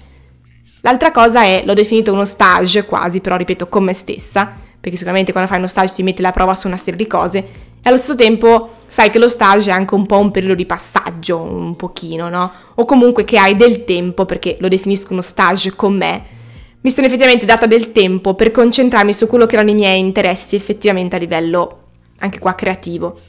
L'altra 0.82 1.12
cosa 1.12 1.44
è, 1.44 1.64
l'ho 1.66 1.74
definito 1.74 2.12
uno 2.12 2.26
stage 2.26 2.86
quasi, 2.86 3.22
però 3.22 3.38
ripeto 3.38 3.70
con 3.70 3.86
me 3.86 3.94
stessa, 3.94 4.52
perché 4.80 4.98
sicuramente 4.98 5.32
quando 5.32 5.50
fai 5.50 5.60
uno 5.60 5.68
stage 5.68 5.94
ti 5.94 6.04
metti 6.04 6.22
la 6.22 6.32
prova 6.32 6.54
su 6.54 6.68
una 6.68 6.78
serie 6.78 6.98
di 6.98 7.08
cose 7.08 7.38
e 7.82 7.88
allo 7.88 7.98
stesso 7.98 8.16
tempo 8.16 8.72
sai 8.88 9.10
che 9.12 9.20
lo 9.20 9.30
stage 9.30 9.72
è 9.72 9.74
anche 9.74 9.96
un 9.96 10.06
po' 10.06 10.18
un 10.18 10.32
periodo 10.32 10.56
di 10.56 10.66
passaggio, 10.66 11.40
un 11.40 11.78
pochino, 11.78 12.28
no? 12.28 12.52
O 12.76 12.84
comunque 12.84 13.24
che 13.24 13.38
hai 13.38 13.56
del 13.56 13.86
tempo, 13.86 14.26
perché 14.26 14.58
lo 14.60 14.68
definisco 14.68 15.14
uno 15.14 15.22
stage 15.22 15.74
con 15.76 15.96
me, 15.96 16.38
mi 16.82 16.92
sono 16.92 17.08
effettivamente 17.08 17.46
data 17.46 17.66
del 17.66 17.92
tempo 17.92 18.36
per 18.36 18.52
concentrarmi 18.52 19.14
su 19.14 19.28
quello 19.28 19.46
che 19.46 19.56
erano 19.56 19.72
i 19.72 19.76
miei 19.76 20.00
interessi 20.00 20.56
effettivamente 20.56 21.16
a 21.16 21.20
livello 21.20 21.84
anche 22.20 22.40
qua 22.40 22.56
creativo. 22.56 23.20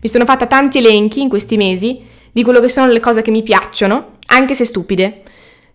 Mi 0.00 0.08
sono 0.08 0.24
fatta 0.24 0.46
tanti 0.46 0.78
elenchi 0.78 1.20
in 1.20 1.28
questi 1.28 1.56
mesi 1.56 2.00
di 2.32 2.42
quello 2.42 2.60
che 2.60 2.68
sono 2.68 2.90
le 2.90 3.00
cose 3.00 3.22
che 3.22 3.30
mi 3.30 3.42
piacciono, 3.42 4.18
anche 4.26 4.54
se 4.54 4.64
stupide. 4.64 5.22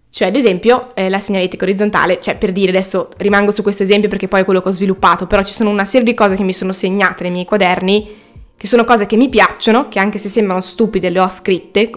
Cioè, 0.09 0.27
ad 0.27 0.35
esempio, 0.35 0.93
eh, 0.95 1.09
la 1.09 1.19
segnaletica 1.19 1.63
orizzontale, 1.63 2.19
cioè 2.19 2.37
per 2.37 2.51
dire 2.51 2.69
adesso 2.69 3.09
rimango 3.17 3.51
su 3.51 3.61
questo 3.61 3.83
esempio 3.83 4.09
perché 4.09 4.27
poi 4.27 4.41
è 4.41 4.45
quello 4.45 4.61
che 4.61 4.69
ho 4.69 4.73
sviluppato, 4.73 5.25
però 5.25 5.41
ci 5.43 5.53
sono 5.53 5.69
una 5.69 5.85
serie 5.85 6.05
di 6.05 6.13
cose 6.13 6.35
che 6.35 6.43
mi 6.43 6.53
sono 6.53 6.73
segnate 6.73 7.23
nei 7.23 7.31
miei 7.31 7.45
quaderni, 7.45 8.09
che 8.61 8.67
sono 8.67 8.83
cose 8.83 9.07
che 9.07 9.15
mi 9.15 9.27
piacciono, 9.27 9.87
che 9.87 9.97
anche 9.97 10.19
se 10.19 10.29
sembrano 10.29 10.61
stupide 10.61 11.09
le 11.09 11.19
ho 11.19 11.29
scritte. 11.29 11.89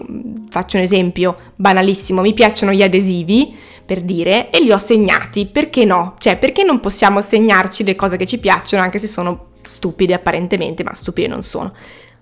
Faccio 0.49 0.77
un 0.77 0.81
esempio 0.81 1.37
banalissimo, 1.55 2.21
mi 2.21 2.33
piacciono 2.33 2.71
gli 2.71 2.81
adesivi, 2.81 3.55
per 3.85 4.01
dire, 4.01 4.49
e 4.49 4.61
li 4.61 4.71
ho 4.71 4.79
segnati. 4.79 5.45
Perché 5.45 5.85
no? 5.85 6.15
Cioè, 6.17 6.39
perché 6.39 6.63
non 6.63 6.79
possiamo 6.79 7.21
segnarci 7.21 7.83
le 7.83 7.93
cose 7.93 8.17
che 8.17 8.25
ci 8.25 8.39
piacciono, 8.39 8.81
anche 8.81 8.97
se 8.97 9.05
sono 9.05 9.49
stupide 9.61 10.15
apparentemente, 10.15 10.81
ma 10.83 10.95
stupide 10.95 11.27
non 11.27 11.43
sono. 11.43 11.71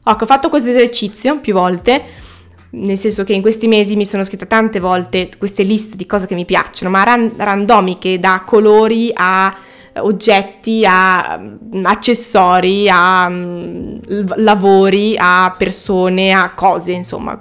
Ecco, 0.06 0.24
ho 0.26 0.28
fatto 0.28 0.50
questo 0.50 0.68
esercizio 0.68 1.40
più 1.40 1.54
volte 1.54 2.04
nel 2.72 2.98
senso 2.98 3.24
che 3.24 3.32
in 3.32 3.42
questi 3.42 3.68
mesi 3.68 3.96
mi 3.96 4.06
sono 4.06 4.26
scritta 4.26 4.46
tante 4.46 4.82
volte 4.82 5.30
queste 5.38 5.64
liste 5.64 5.96
di 5.96 6.06
cose 6.06 6.28
che 6.28 6.36
mi 6.36 6.44
piacciono, 6.44 6.92
ma 6.92 7.04
ran- 7.04 7.32
randomiche 7.38 8.20
da 8.20 8.44
colori 8.46 9.10
a 9.14 9.56
oggetti, 9.98 10.86
a 10.86 11.40
um, 11.40 11.86
accessori, 11.86 12.90
a 12.90 13.28
um, 13.28 14.00
lavori, 14.38 15.16
a 15.18 15.54
persone, 15.58 16.32
a 16.32 16.54
cose, 16.54 16.92
insomma, 16.92 17.38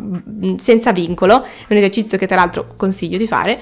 senza 0.56 0.92
vincolo. 0.92 1.42
È 1.42 1.72
un 1.72 1.76
esercizio 1.76 2.18
che 2.18 2.26
tra 2.26 2.36
l'altro 2.36 2.66
consiglio 2.76 3.18
di 3.18 3.26
fare 3.26 3.58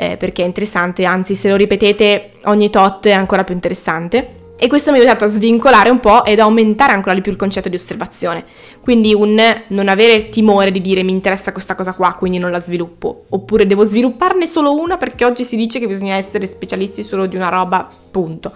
eh, 0.00 0.16
perché 0.16 0.42
è 0.42 0.46
interessante, 0.46 1.04
anzi 1.04 1.34
se 1.34 1.50
lo 1.50 1.56
ripetete 1.56 2.30
ogni 2.44 2.70
tot 2.70 3.06
è 3.06 3.12
ancora 3.12 3.44
più 3.44 3.54
interessante. 3.54 4.39
E 4.62 4.66
questo 4.66 4.90
mi 4.90 4.98
ha 4.98 5.00
aiutato 5.00 5.24
a 5.24 5.28
svincolare 5.28 5.88
un 5.88 6.00
po' 6.00 6.22
ed 6.22 6.38
aumentare 6.38 6.92
ancora 6.92 7.14
di 7.14 7.22
più 7.22 7.32
il 7.32 7.38
concetto 7.38 7.70
di 7.70 7.76
osservazione. 7.76 8.44
Quindi 8.82 9.14
un 9.14 9.42
non 9.68 9.88
avere 9.88 10.28
timore 10.28 10.70
di 10.70 10.82
dire 10.82 11.02
mi 11.02 11.12
interessa 11.12 11.52
questa 11.52 11.74
cosa 11.74 11.94
qua, 11.94 12.12
quindi 12.12 12.36
non 12.36 12.50
la 12.50 12.60
sviluppo. 12.60 13.24
Oppure 13.30 13.66
devo 13.66 13.84
svilupparne 13.84 14.46
solo 14.46 14.78
una 14.78 14.98
perché 14.98 15.24
oggi 15.24 15.44
si 15.44 15.56
dice 15.56 15.78
che 15.78 15.86
bisogna 15.86 16.16
essere 16.16 16.44
specialisti 16.44 17.02
solo 17.02 17.24
di 17.24 17.36
una 17.36 17.48
roba, 17.48 17.88
punto. 18.10 18.52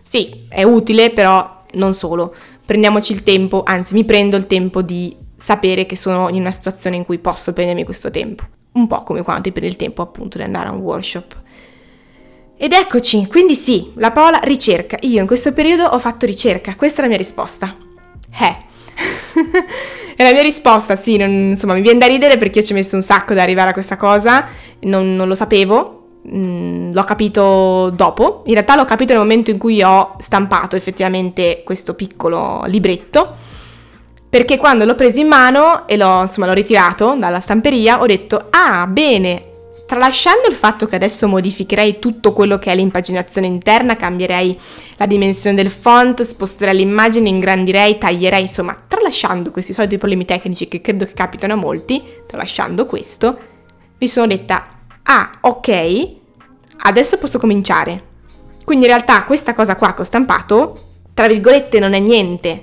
Sì, 0.00 0.44
è 0.48 0.62
utile, 0.62 1.10
però 1.10 1.64
non 1.72 1.92
solo. 1.92 2.32
Prendiamoci 2.64 3.12
il 3.12 3.24
tempo, 3.24 3.64
anzi 3.64 3.94
mi 3.94 4.04
prendo 4.04 4.36
il 4.36 4.46
tempo 4.46 4.80
di 4.80 5.16
sapere 5.36 5.86
che 5.86 5.96
sono 5.96 6.28
in 6.28 6.38
una 6.38 6.52
situazione 6.52 6.94
in 6.94 7.04
cui 7.04 7.18
posso 7.18 7.52
prendermi 7.52 7.82
questo 7.82 8.12
tempo. 8.12 8.44
Un 8.74 8.86
po' 8.86 9.02
come 9.02 9.22
quando 9.22 9.42
ti 9.42 9.50
prendi 9.50 9.70
il 9.70 9.76
tempo 9.76 10.02
appunto 10.02 10.38
di 10.38 10.44
andare 10.44 10.68
a 10.68 10.72
un 10.72 10.78
workshop. 10.78 11.46
Ed 12.60 12.72
eccoci, 12.72 13.28
quindi 13.28 13.54
sì, 13.54 13.92
la 13.94 14.10
parola 14.10 14.40
ricerca. 14.42 14.96
Io 15.02 15.20
in 15.20 15.28
questo 15.28 15.52
periodo 15.52 15.84
ho 15.84 15.98
fatto 16.00 16.26
ricerca, 16.26 16.74
questa 16.74 16.98
è 16.98 17.02
la 17.02 17.08
mia 17.08 17.16
risposta. 17.16 17.72
Eh. 18.36 18.56
e 20.16 20.24
la 20.24 20.32
mia 20.32 20.42
risposta, 20.42 20.96
sì, 20.96 21.16
non, 21.16 21.30
insomma, 21.30 21.74
mi 21.74 21.82
viene 21.82 22.00
da 22.00 22.06
ridere 22.06 22.36
perché 22.36 22.58
io 22.58 22.64
ci 22.64 22.72
ho 22.72 22.74
messo 22.74 22.96
un 22.96 23.02
sacco 23.02 23.30
ad 23.30 23.38
arrivare 23.38 23.70
a 23.70 23.72
questa 23.72 23.96
cosa, 23.96 24.48
non, 24.80 25.14
non 25.14 25.28
lo 25.28 25.36
sapevo, 25.36 26.06
mm, 26.28 26.90
l'ho 26.92 27.04
capito 27.04 27.90
dopo. 27.90 28.42
In 28.46 28.54
realtà 28.54 28.74
l'ho 28.74 28.84
capito 28.84 29.12
nel 29.12 29.22
momento 29.22 29.52
in 29.52 29.58
cui 29.58 29.80
ho 29.80 30.16
stampato 30.18 30.74
effettivamente 30.74 31.62
questo 31.64 31.94
piccolo 31.94 32.64
libretto. 32.66 33.36
Perché 34.28 34.56
quando 34.56 34.84
l'ho 34.84 34.96
preso 34.96 35.20
in 35.20 35.28
mano 35.28 35.86
e 35.86 35.96
l'ho, 35.96 36.22
insomma, 36.22 36.48
l'ho 36.48 36.54
ritirato 36.54 37.14
dalla 37.16 37.38
stamperia, 37.38 38.00
ho 38.00 38.06
detto: 38.06 38.48
Ah, 38.50 38.84
bene, 38.88 39.47
Tralasciando 39.88 40.48
il 40.48 40.54
fatto 40.54 40.84
che 40.84 40.96
adesso 40.96 41.26
modificherei 41.28 41.98
tutto 41.98 42.34
quello 42.34 42.58
che 42.58 42.70
è 42.70 42.76
l'impaginazione 42.76 43.46
interna, 43.46 43.96
cambierei 43.96 44.60
la 44.98 45.06
dimensione 45.06 45.56
del 45.56 45.70
font, 45.70 46.20
sposterei 46.20 46.76
l'immagine, 46.76 47.30
ingrandirei, 47.30 47.96
taglierei, 47.96 48.42
insomma, 48.42 48.78
tralasciando 48.86 49.50
questi 49.50 49.72
soliti 49.72 49.96
problemi 49.96 50.26
tecnici 50.26 50.68
che 50.68 50.82
credo 50.82 51.06
che 51.06 51.14
capitano 51.14 51.54
a 51.54 51.56
molti, 51.56 52.02
tralasciando 52.26 52.84
questo, 52.84 53.38
mi 53.96 54.06
sono 54.06 54.26
detta, 54.26 54.68
ah, 55.04 55.30
ok, 55.40 56.08
adesso 56.80 57.16
posso 57.16 57.38
cominciare. 57.38 58.02
Quindi 58.66 58.84
in 58.84 58.90
realtà 58.90 59.24
questa 59.24 59.54
cosa 59.54 59.74
qua 59.74 59.94
che 59.94 60.02
ho 60.02 60.04
stampato, 60.04 60.80
tra 61.14 61.28
virgolette, 61.28 61.78
non 61.78 61.94
è 61.94 61.98
niente, 61.98 62.60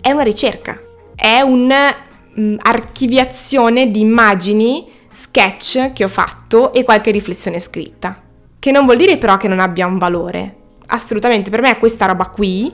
è 0.00 0.10
una 0.10 0.22
ricerca, 0.22 0.80
è 1.14 1.42
un'archiviazione 1.42 3.84
mm, 3.84 3.90
di 3.90 4.00
immagini 4.00 4.94
sketch 5.16 5.94
che 5.94 6.04
ho 6.04 6.08
fatto 6.08 6.74
e 6.74 6.84
qualche 6.84 7.10
riflessione 7.10 7.58
scritta. 7.58 8.20
Che 8.58 8.70
non 8.70 8.84
vuol 8.84 8.98
dire 8.98 9.16
però 9.16 9.38
che 9.38 9.48
non 9.48 9.60
abbia 9.60 9.86
un 9.86 9.96
valore. 9.96 10.56
Assolutamente, 10.88 11.48
per 11.48 11.62
me 11.62 11.78
questa 11.78 12.04
roba 12.04 12.28
qui 12.28 12.72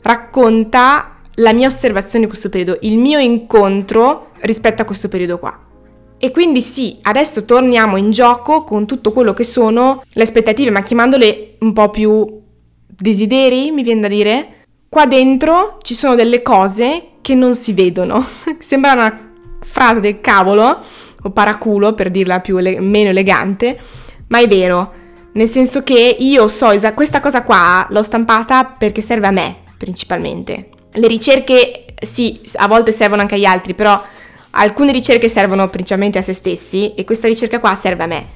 racconta 0.00 1.16
la 1.36 1.52
mia 1.52 1.66
osservazione 1.66 2.24
in 2.24 2.30
questo 2.30 2.48
periodo, 2.48 2.78
il 2.82 2.96
mio 2.96 3.18
incontro 3.18 4.30
rispetto 4.40 4.82
a 4.82 4.84
questo 4.84 5.08
periodo 5.08 5.38
qua. 5.38 5.58
E 6.16 6.30
quindi 6.30 6.62
sì, 6.62 6.98
adesso 7.02 7.44
torniamo 7.44 7.96
in 7.98 8.10
gioco 8.10 8.64
con 8.64 8.86
tutto 8.86 9.12
quello 9.12 9.34
che 9.34 9.44
sono 9.44 10.04
le 10.08 10.22
aspettative, 10.22 10.70
ma 10.70 10.82
chiamandole 10.82 11.56
un 11.60 11.72
po' 11.74 11.90
più 11.90 12.40
desideri, 12.86 13.70
mi 13.72 13.82
viene 13.82 14.00
da 14.00 14.08
dire. 14.08 14.48
Qua 14.88 15.04
dentro 15.04 15.76
ci 15.82 15.94
sono 15.94 16.14
delle 16.14 16.40
cose 16.40 17.08
che 17.20 17.34
non 17.34 17.54
si 17.54 17.74
vedono. 17.74 18.24
Sembra 18.58 18.92
una 18.92 19.32
frase 19.60 20.00
del 20.00 20.20
cavolo, 20.20 20.80
o 21.24 21.30
paraculo 21.30 21.94
per 21.94 22.10
dirla 22.10 22.40
più 22.40 22.56
ele- 22.56 22.80
meno 22.80 23.10
elegante, 23.10 23.78
ma 24.28 24.40
è 24.40 24.46
vero, 24.46 24.92
nel 25.32 25.48
senso 25.48 25.82
che 25.82 26.16
io 26.18 26.48
so 26.48 26.70
esa- 26.70 26.94
questa 26.94 27.20
cosa 27.20 27.42
qua 27.42 27.86
l'ho 27.90 28.02
stampata 28.02 28.64
perché 28.64 29.00
serve 29.00 29.26
a 29.26 29.30
me 29.30 29.56
principalmente. 29.76 30.68
Le 30.92 31.08
ricerche 31.08 31.86
sì, 32.00 32.40
a 32.54 32.68
volte 32.68 32.92
servono 32.92 33.22
anche 33.22 33.34
agli 33.34 33.44
altri, 33.44 33.74
però 33.74 34.00
alcune 34.50 34.92
ricerche 34.92 35.28
servono 35.28 35.68
principalmente 35.68 36.18
a 36.18 36.22
se 36.22 36.32
stessi 36.32 36.94
e 36.94 37.04
questa 37.04 37.28
ricerca 37.28 37.58
qua 37.58 37.74
serve 37.74 38.02
a 38.04 38.06
me. 38.06 38.26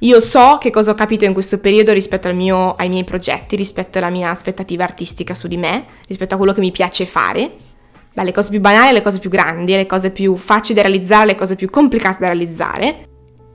Io 0.00 0.20
so 0.20 0.58
che 0.60 0.70
cosa 0.70 0.90
ho 0.90 0.94
capito 0.94 1.24
in 1.24 1.32
questo 1.32 1.58
periodo 1.58 1.92
rispetto 1.92 2.32
mio, 2.34 2.74
ai 2.74 2.88
miei 2.88 3.04
progetti, 3.04 3.56
rispetto 3.56 3.98
alla 3.98 4.10
mia 4.10 4.30
aspettativa 4.30 4.84
artistica 4.84 5.34
su 5.34 5.48
di 5.48 5.56
me, 5.56 5.84
rispetto 6.06 6.34
a 6.34 6.36
quello 6.36 6.52
che 6.52 6.60
mi 6.60 6.70
piace 6.70 7.06
fare 7.06 7.50
dalle 8.16 8.32
cose 8.32 8.48
più 8.48 8.60
banali 8.60 8.88
alle 8.88 9.02
cose 9.02 9.18
più 9.18 9.28
grandi, 9.28 9.74
alle 9.74 9.84
cose 9.84 10.08
più 10.08 10.36
facili 10.36 10.76
da 10.76 10.80
realizzare 10.80 11.24
alle 11.24 11.34
cose 11.34 11.54
più 11.54 11.68
complicate 11.68 12.16
da 12.20 12.28
realizzare. 12.28 13.08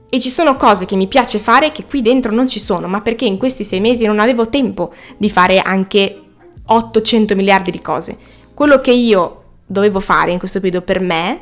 E 0.08 0.20
ci 0.20 0.30
sono 0.30 0.56
cose 0.56 0.84
che 0.84 0.94
mi 0.94 1.08
piace 1.08 1.40
fare 1.40 1.72
che 1.72 1.84
qui 1.84 2.00
dentro 2.00 2.30
non 2.30 2.46
ci 2.46 2.60
sono, 2.60 2.86
ma 2.86 3.00
perché 3.00 3.24
in 3.24 3.38
questi 3.38 3.64
sei 3.64 3.80
mesi 3.80 4.06
non 4.06 4.20
avevo 4.20 4.48
tempo 4.48 4.94
di 5.16 5.28
fare 5.28 5.58
anche 5.58 6.16
800 6.64 7.34
miliardi 7.34 7.72
di 7.72 7.80
cose. 7.80 8.16
Quello 8.54 8.80
che 8.80 8.92
io 8.92 9.42
dovevo 9.66 9.98
fare 9.98 10.30
in 10.30 10.38
questo 10.38 10.60
periodo 10.60 10.84
per 10.84 11.00
me, 11.00 11.40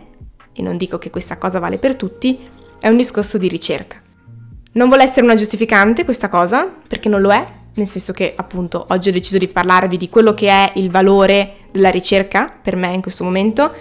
e 0.54 0.62
non 0.62 0.78
dico 0.78 0.96
che 0.96 1.10
questa 1.10 1.36
cosa 1.36 1.58
vale 1.58 1.76
per 1.76 1.96
tutti, 1.96 2.38
è 2.80 2.88
un 2.88 2.96
discorso 2.96 3.36
di 3.36 3.48
ricerca. 3.48 4.00
Non 4.72 4.88
vuole 4.88 5.02
essere 5.02 5.26
una 5.26 5.34
giustificante 5.34 6.06
questa 6.06 6.30
cosa, 6.30 6.66
perché 6.88 7.10
non 7.10 7.20
lo 7.20 7.32
è, 7.32 7.46
nel 7.74 7.86
senso 7.86 8.12
che 8.12 8.32
appunto 8.36 8.86
oggi 8.88 9.08
ho 9.08 9.12
deciso 9.12 9.38
di 9.38 9.48
parlarvi 9.48 9.96
di 9.96 10.08
quello 10.08 10.34
che 10.34 10.48
è 10.48 10.72
il 10.76 10.90
valore 10.90 11.56
della 11.70 11.90
ricerca 11.90 12.52
per 12.62 12.76
me 12.76 12.92
in 12.92 13.02
questo 13.02 13.24
momento, 13.24 13.72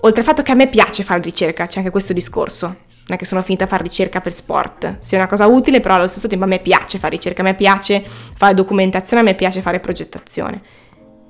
oltre 0.00 0.20
al 0.20 0.26
fatto 0.26 0.42
che 0.42 0.52
a 0.52 0.54
me 0.54 0.68
piace 0.68 1.02
fare 1.02 1.20
ricerca, 1.20 1.66
c'è 1.66 1.78
anche 1.78 1.90
questo 1.90 2.12
discorso. 2.12 2.66
Non 2.66 3.16
è 3.16 3.20
che 3.20 3.24
sono 3.24 3.40
finita 3.40 3.64
a 3.64 3.66
fare 3.68 3.82
ricerca 3.82 4.20
per 4.20 4.34
sport, 4.34 4.98
sia 5.00 5.16
una 5.16 5.26
cosa 5.26 5.46
utile, 5.46 5.80
però 5.80 5.94
allo 5.94 6.08
stesso 6.08 6.28
tempo 6.28 6.44
a 6.44 6.48
me 6.48 6.58
piace 6.58 6.98
fare 6.98 7.16
ricerca, 7.16 7.40
a 7.40 7.44
me 7.44 7.54
piace 7.54 8.04
fare 8.36 8.52
documentazione, 8.52 9.22
a 9.22 9.24
me 9.24 9.34
piace 9.34 9.62
fare 9.62 9.80
progettazione. 9.80 10.60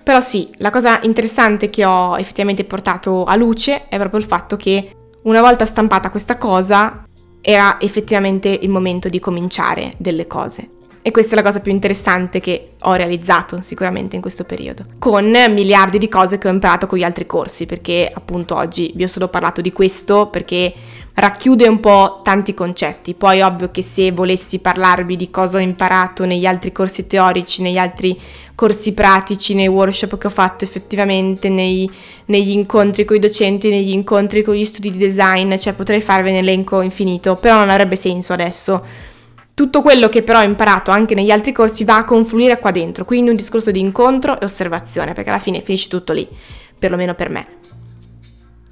Però 0.03 0.21
sì, 0.21 0.49
la 0.57 0.71
cosa 0.71 0.99
interessante 1.03 1.71
che 1.71 1.85
ho 1.85 2.19
effettivamente 2.19 2.65
portato 2.65 3.25
a 3.25 3.37
luce 3.37 3.89
è 3.89 3.97
proprio 3.97 4.19
il 4.19 4.27
fatto 4.27 4.57
che 4.57 4.91
una 5.23 5.41
volta 5.41 5.67
stampata 5.67 6.11
questa 6.11 6.37
cosa 6.37 7.05
era 7.41 7.79
effettivamente 7.79 8.49
il 8.49 8.71
momento 8.71 9.09
di 9.09 9.21
cominciare 9.21 9.93
delle 9.99 10.27
cose. 10.27 10.78
E 11.01 11.11
questa 11.11 11.33
è 11.33 11.37
la 11.37 11.43
cosa 11.43 11.61
più 11.61 11.73
interessante 11.73 12.41
che 12.41 12.73
ho 12.81 12.93
realizzato 12.95 13.61
sicuramente 13.63 14.17
in 14.17 14.23
questo 14.23 14.45
periodo, 14.45 14.85
con 14.99 15.27
miliardi 15.27 15.99
di 15.99 16.09
cose 16.09 16.39
che 16.39 16.49
ho 16.49 16.53
imparato 16.53 16.87
con 16.87 16.99
gli 16.99 17.05
altri 17.05 17.25
corsi, 17.25 17.67
perché 17.67 18.11
appunto 18.13 18.57
oggi 18.57 18.93
vi 18.95 19.05
ho 19.05 19.09
solo 19.09 19.29
parlato 19.29 19.61
di 19.61 19.73
questo 19.73 20.27
perché 20.27 20.73
racchiude 21.15 21.67
un 21.67 21.81
po' 21.81 22.21
tanti 22.23 22.55
concetti. 22.55 23.15
Poi 23.15 23.41
ovvio 23.43 23.71
che 23.71 23.83
se 23.83 24.13
volessi 24.13 24.59
parlarvi 24.59 25.17
di 25.17 25.31
cosa 25.31 25.59
ho 25.59 25.61
imparato 25.61 26.25
negli 26.25 26.47
altri 26.47 26.73
corsi 26.73 27.07
teorici, 27.07 27.63
negli 27.63 27.79
altri 27.79 28.19
corsi 28.55 28.93
pratici, 28.93 29.55
nei 29.55 29.69
workshop 29.69 30.19
che 30.19 30.27
ho 30.27 30.31
fatto 30.31 30.65
effettivamente, 30.65 31.49
nei, 31.49 31.91
negli 32.27 32.51
incontri 32.51 33.05
con 33.05 33.17
i 33.17 33.21
docenti, 33.21 33.71
negli 33.71 33.93
incontri 33.93 34.43
con 34.43 34.55
gli 34.55 34.65
studi 34.65 34.91
di 34.91 34.99
design, 34.99 35.57
cioè 35.57 35.75
potrei 35.75 36.01
farvi 36.01 36.31
un 36.31 36.37
elenco 36.37 36.81
infinito, 36.81 37.37
però 37.37 37.59
non 37.59 37.71
avrebbe 37.71 37.97
senso 37.97 38.33
adesso 38.33 39.07
tutto 39.59 39.83
quello 39.83 40.09
che 40.09 40.23
però 40.23 40.39
ho 40.39 40.45
imparato 40.45 40.93
anche 40.93 41.17
negli 41.17 41.33
altri 41.33 41.51
corsi 41.51 41.83
va 41.83 41.97
a 41.97 42.05
confluire 42.05 42.61
qua 42.61 42.71
dentro, 42.71 43.05
quindi 43.05 43.31
un 43.31 43.35
discorso 43.35 43.73
di 43.73 43.81
incontro 43.81 44.39
e 44.39 44.45
osservazione, 44.45 45.15
perché 45.15 45.31
alla 45.31 45.41
fine 45.41 45.63
finisce 45.63 45.89
tutto 45.89 46.13
lì, 46.13 46.29
perlomeno 46.79 47.13
per 47.17 47.29
me. 47.29 47.47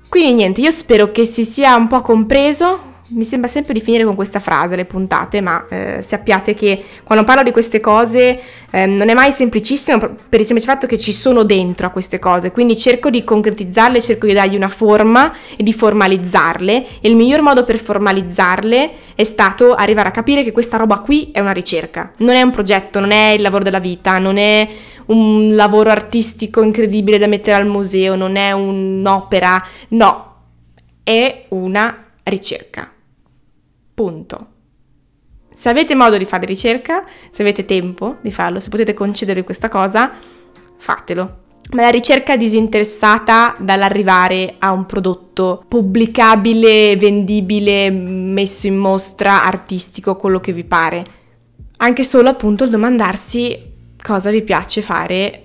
Quindi 0.09 0.35
niente, 0.35 0.61
io 0.61 0.71
spero 0.71 1.11
che 1.11 1.25
si 1.25 1.45
sia 1.45 1.75
un 1.75 1.89
po' 1.89 2.03
compreso 2.03 2.96
mi 3.09 3.25
sembra 3.25 3.49
sempre 3.49 3.73
di 3.73 3.81
finire 3.81 4.05
con 4.05 4.17
questa 4.17 4.41
frase 4.41 4.75
le 4.75 4.85
puntate, 4.85 5.41
ma 5.41 5.67
eh, 5.69 6.03
sappiate 6.03 6.55
che 6.55 6.83
quando 7.05 7.25
parlo 7.25 7.45
di 7.45 7.53
queste 7.53 7.79
cose 7.79 8.41
eh, 8.71 8.87
non 8.87 9.09
è 9.09 9.15
mai 9.15 9.31
semplicissimo 9.31 9.99
per 10.29 10.41
il 10.41 10.47
semplice 10.47 10.71
fatto 10.71 10.87
che 10.87 10.99
ci 10.99 11.13
sono 11.13 11.45
dentro 11.45 11.87
a 11.87 11.91
queste 11.91 12.19
cose, 12.19 12.51
quindi 12.51 12.77
cerco 12.77 13.09
di 13.09 13.23
concretizzarle, 13.23 14.03
cerco 14.03 14.27
di 14.27 14.33
dargli 14.33 14.57
una 14.57 14.69
forma 14.69 15.33
e 15.57 15.63
di 15.63 15.73
formalizzarle. 15.73 17.01
E 17.01 17.09
il 17.09 17.15
miglior 17.15 17.43
modo 17.43 17.65
per 17.65 17.79
formalizzarle 17.79 18.91
è 19.15 19.25
stato 19.25 19.75
arrivare 19.75 20.09
a 20.09 20.13
capire 20.13 20.43
che 20.43 20.51
questa 20.51 20.77
roba 20.77 20.99
qui 20.99 21.31
è 21.33 21.39
una 21.39 21.53
ricerca, 21.53 22.13
non 22.19 22.35
è 22.35 22.43
un 22.43 22.51
progetto, 22.51 22.99
non 22.99 23.13
è 23.13 23.31
il 23.31 23.43
lavoro 23.43 23.63
della 23.63 23.79
vita, 23.79 24.19
non 24.19 24.37
è 24.37 24.69
un 25.07 25.55
lavoro 25.55 25.91
artistico 25.91 26.63
incredibile 26.63 27.19
da 27.19 27.29
mettere 27.29 27.57
al 27.57 27.67
museo, 27.67 28.17
non 28.17 28.35
è 28.35 28.51
un'opera, 28.51 29.65
no, 29.89 30.35
è 31.05 31.45
una 31.51 32.05
ricerca. 32.25 32.91
Punto. 33.97 34.47
Se 35.51 35.71
avete 35.71 35.95
modo 35.95 36.19
di 36.19 36.27
fare 36.27 36.45
ricerca, 36.45 37.03
se 37.31 37.41
avete 37.41 37.65
tempo 37.65 38.17
di 38.21 38.31
farlo, 38.31 38.61
se 38.61 38.69
potete 38.69 38.93
concedere 38.93 39.43
questa 39.43 39.71
cosa, 39.71 40.13
fatelo. 40.77 41.45
Ma 41.71 41.81
la 41.81 41.89
ricerca 41.89 42.37
disinteressata 42.37 43.57
dall'arrivare 43.59 44.57
a 44.59 44.71
un 44.73 44.85
prodotto 44.85 45.65
pubblicabile, 45.67 46.95
vendibile, 46.99 47.89
messo 47.89 48.67
in 48.67 48.77
mostra, 48.77 49.45
artistico, 49.45 50.17
quello 50.17 50.41
che 50.41 50.53
vi 50.53 50.65
pare. 50.65 51.05
Anche 51.79 52.05
solo 52.05 52.29
appunto 52.29 52.65
il 52.65 52.71
domandarsi 52.71 53.73
cosa 53.97 54.29
vi 54.29 54.43
piace 54.43 54.83
fare, 54.83 55.45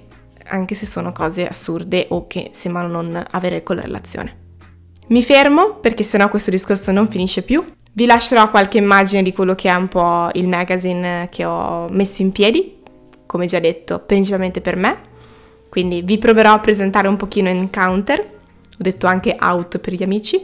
anche 0.49 0.75
se 0.75 0.85
sono 0.85 1.13
cose 1.13 1.47
assurde 1.47 2.07
o 2.09 2.27
che 2.27 2.49
sembrano 2.51 3.01
non 3.01 3.25
avere 3.31 3.63
correlazione. 3.63 4.39
Mi 5.07 5.23
fermo 5.23 5.75
perché 5.75 6.03
sennò 6.03 6.27
questo 6.27 6.51
discorso 6.51 6.91
non 6.91 7.07
finisce 7.07 7.43
più. 7.43 7.63
Vi 7.93 8.05
lascerò 8.05 8.49
qualche 8.49 8.77
immagine 8.77 9.21
di 9.21 9.33
quello 9.33 9.53
che 9.53 9.69
è 9.69 9.73
un 9.73 9.89
po' 9.89 10.29
il 10.33 10.47
magazine 10.47 11.27
che 11.29 11.43
ho 11.43 11.87
messo 11.89 12.21
in 12.21 12.31
piedi, 12.31 12.77
come 13.25 13.47
già 13.47 13.59
detto, 13.59 13.99
principalmente 13.99 14.61
per 14.61 14.77
me. 14.77 14.99
Quindi 15.67 16.01
vi 16.01 16.17
proverò 16.17 16.53
a 16.53 16.59
presentare 16.59 17.09
un 17.09 17.17
pochino 17.17 17.49
in 17.49 17.69
counter, 17.69 18.19
ho 18.19 18.77
detto 18.77 19.07
anche 19.07 19.35
out 19.39 19.79
per 19.79 19.93
gli 19.93 20.03
amici. 20.03 20.41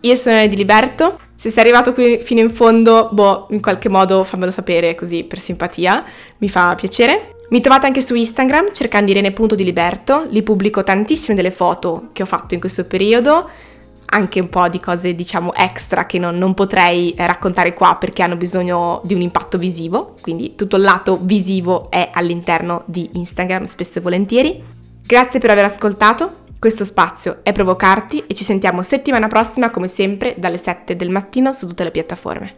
Io 0.00 0.16
sono 0.16 0.46
di 0.46 0.56
Liberto, 0.56 1.20
se 1.36 1.48
sei 1.48 1.62
arrivato 1.62 1.94
qui 1.94 2.18
fino 2.18 2.40
in 2.40 2.50
fondo, 2.50 3.08
boh, 3.12 3.46
in 3.50 3.62
qualche 3.62 3.88
modo 3.88 4.22
fammelo 4.22 4.50
sapere 4.50 4.94
così 4.94 5.24
per 5.24 5.38
simpatia, 5.38 6.04
mi 6.38 6.48
fa 6.48 6.74
piacere. 6.74 7.36
Mi 7.50 7.60
trovate 7.60 7.86
anche 7.86 8.00
su 8.00 8.14
Instagram 8.14 8.72
cercando 8.72 9.10
Irene.diliberto, 9.10 10.26
lì 10.28 10.42
pubblico 10.42 10.82
tantissime 10.82 11.36
delle 11.36 11.50
foto 11.50 12.08
che 12.12 12.22
ho 12.22 12.26
fatto 12.26 12.54
in 12.54 12.60
questo 12.60 12.86
periodo, 12.86 13.48
anche 14.12 14.40
un 14.40 14.48
po' 14.48 14.68
di 14.68 14.80
cose 14.80 15.14
diciamo 15.14 15.54
extra 15.54 16.06
che 16.06 16.18
non, 16.18 16.36
non 16.36 16.54
potrei 16.54 17.12
eh, 17.12 17.26
raccontare 17.26 17.74
qua 17.74 17.96
perché 17.96 18.22
hanno 18.22 18.36
bisogno 18.36 19.00
di 19.04 19.14
un 19.14 19.20
impatto 19.20 19.58
visivo, 19.58 20.14
quindi 20.20 20.54
tutto 20.54 20.76
il 20.76 20.82
lato 20.82 21.18
visivo 21.20 21.90
è 21.90 22.10
all'interno 22.12 22.82
di 22.86 23.10
Instagram 23.14 23.64
spesso 23.64 23.98
e 23.98 24.02
volentieri. 24.02 24.62
Grazie 25.04 25.40
per 25.40 25.50
aver 25.50 25.64
ascoltato, 25.64 26.40
Questo 26.62 26.84
spazio 26.84 27.40
è 27.42 27.50
provocarti 27.50 28.22
e 28.28 28.34
ci 28.34 28.44
sentiamo 28.44 28.84
settimana 28.84 29.26
prossima 29.26 29.70
come 29.70 29.88
sempre 29.88 30.36
dalle 30.38 30.58
7 30.58 30.94
del 30.94 31.10
mattino 31.10 31.52
su 31.52 31.66
tutte 31.66 31.82
le 31.82 31.90
piattaforme. 31.90 32.54